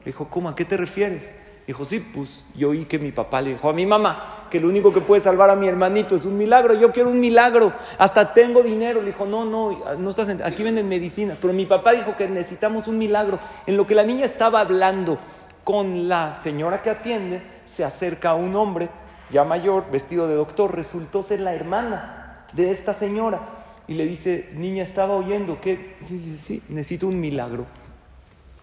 [0.00, 0.48] Le dijo, ¿cómo?
[0.48, 1.24] ¿A qué te refieres?
[1.68, 4.68] Dijo, sí, pues yo oí que mi papá le dijo a mi mamá que lo
[4.68, 6.72] único que puede salvar a mi hermanito es un milagro.
[6.72, 9.00] Yo quiero un milagro, hasta tengo dinero.
[9.00, 11.36] Le dijo, no, no, no estás aquí venden medicina.
[11.38, 13.38] Pero mi papá dijo que necesitamos un milagro.
[13.66, 15.18] En lo que la niña estaba hablando
[15.62, 18.88] con la señora que atiende, se acerca un hombre
[19.30, 23.40] ya mayor, vestido de doctor, resultó ser la hermana de esta señora.
[23.86, 25.96] Y le dice, niña, estaba oyendo que
[26.38, 27.66] sí, necesito un milagro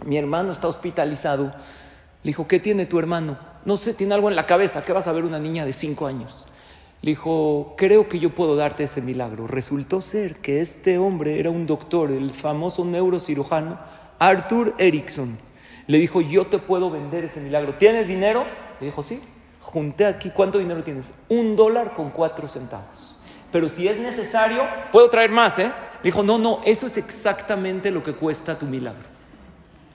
[0.04, 1.54] mi hermano está hospitalizado.
[2.26, 3.38] Le dijo, ¿qué tiene tu hermano?
[3.66, 4.84] No sé, tiene algo en la cabeza.
[4.84, 6.48] ¿Qué vas a ver una niña de cinco años?
[7.04, 9.46] Le dijo, creo que yo puedo darte ese milagro.
[9.46, 13.78] Resultó ser que este hombre era un doctor, el famoso neurocirujano
[14.18, 15.38] Arthur Erickson.
[15.86, 17.76] Le dijo, yo te puedo vender ese milagro.
[17.76, 18.44] ¿Tienes dinero?
[18.80, 19.22] Le dijo, sí.
[19.62, 21.14] Junté aquí, ¿cuánto dinero tienes?
[21.30, 23.20] Un dólar con cuatro centavos.
[23.52, 25.68] Pero si es necesario, puedo traer más, ¿eh?
[26.02, 29.15] Le dijo, no, no, eso es exactamente lo que cuesta tu milagro.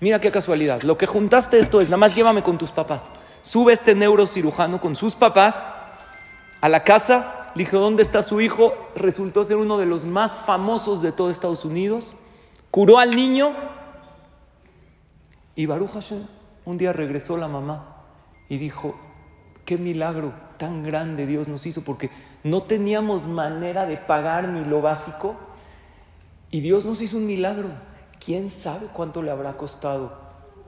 [0.01, 0.83] Mira qué casualidad.
[0.83, 3.11] Lo que juntaste esto es, nada más llévame con tus papás.
[3.43, 5.71] Sube este neurocirujano con sus papás
[6.61, 7.51] a la casa.
[7.55, 8.73] Le dijo, ¿dónde está su hijo?
[8.97, 12.15] Resultó ser uno de los más famosos de todo Estados Unidos.
[12.71, 13.55] Curó al niño.
[15.55, 16.27] Y Baruch Hashem,
[16.65, 17.97] un día regresó la mamá
[18.49, 18.99] y dijo,
[19.67, 22.11] qué milagro tan grande Dios nos hizo, porque
[22.43, 25.37] no teníamos manera de pagar ni lo básico.
[26.51, 27.69] Y Dios nos hizo un milagro.
[28.25, 30.13] ¿Quién sabe cuánto le habrá costado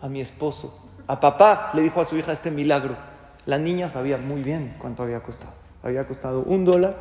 [0.01, 0.75] a mi esposo?
[1.07, 2.97] A papá le dijo a su hija este milagro.
[3.45, 5.53] La niña sabía muy bien cuánto había costado.
[5.83, 6.97] Había costado un dólar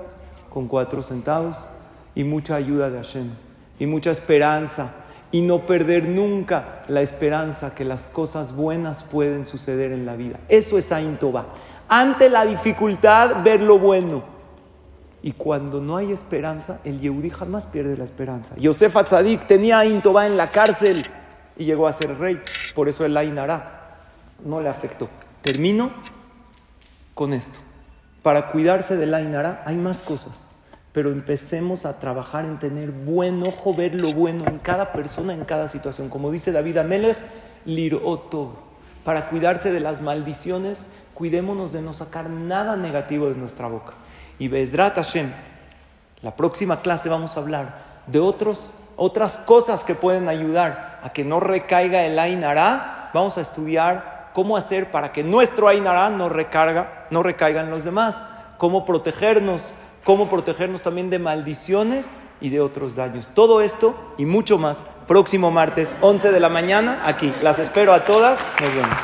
[0.49, 1.57] con cuatro centavos
[2.15, 3.29] y mucha ayuda de Hashem
[3.79, 4.91] y mucha esperanza
[5.31, 10.39] y no perder nunca la esperanza que las cosas buenas pueden suceder en la vida.
[10.49, 11.45] Eso es Ain Toba.
[11.87, 14.23] Ante la dificultad, ver lo bueno.
[15.23, 18.55] Y cuando no hay esperanza, el Yehudi jamás pierde la esperanza.
[18.57, 21.03] Yosef Atzadik tenía a Intoba en la cárcel
[21.55, 22.41] y llegó a ser rey.
[22.73, 23.97] Por eso el Ainara
[24.43, 25.09] no le afectó.
[25.41, 25.91] Termino
[27.13, 27.59] con esto.
[28.23, 30.47] Para cuidarse del Ainara hay más cosas.
[30.91, 35.45] Pero empecemos a trabajar en tener buen ojo, ver lo bueno en cada persona, en
[35.45, 36.09] cada situación.
[36.09, 37.17] Como dice David Amelech,
[37.65, 38.55] liroto.
[39.05, 43.93] Para cuidarse de las maldiciones, cuidémonos de no sacar nada negativo de nuestra boca.
[44.41, 45.31] Y Bezrat Hashem,
[46.23, 51.23] la próxima clase vamos a hablar de otros, otras cosas que pueden ayudar a que
[51.23, 53.11] no recaiga el Ainara.
[53.13, 57.83] Vamos a estudiar cómo hacer para que nuestro Ainara no, recarga, no recaiga en los
[57.83, 58.25] demás,
[58.57, 62.09] cómo protegernos, cómo protegernos también de maldiciones
[62.41, 63.27] y de otros daños.
[63.35, 67.31] Todo esto y mucho más próximo martes, 11 de la mañana, aquí.
[67.43, 68.39] Las espero a todas.
[68.59, 68.97] Nos vemos.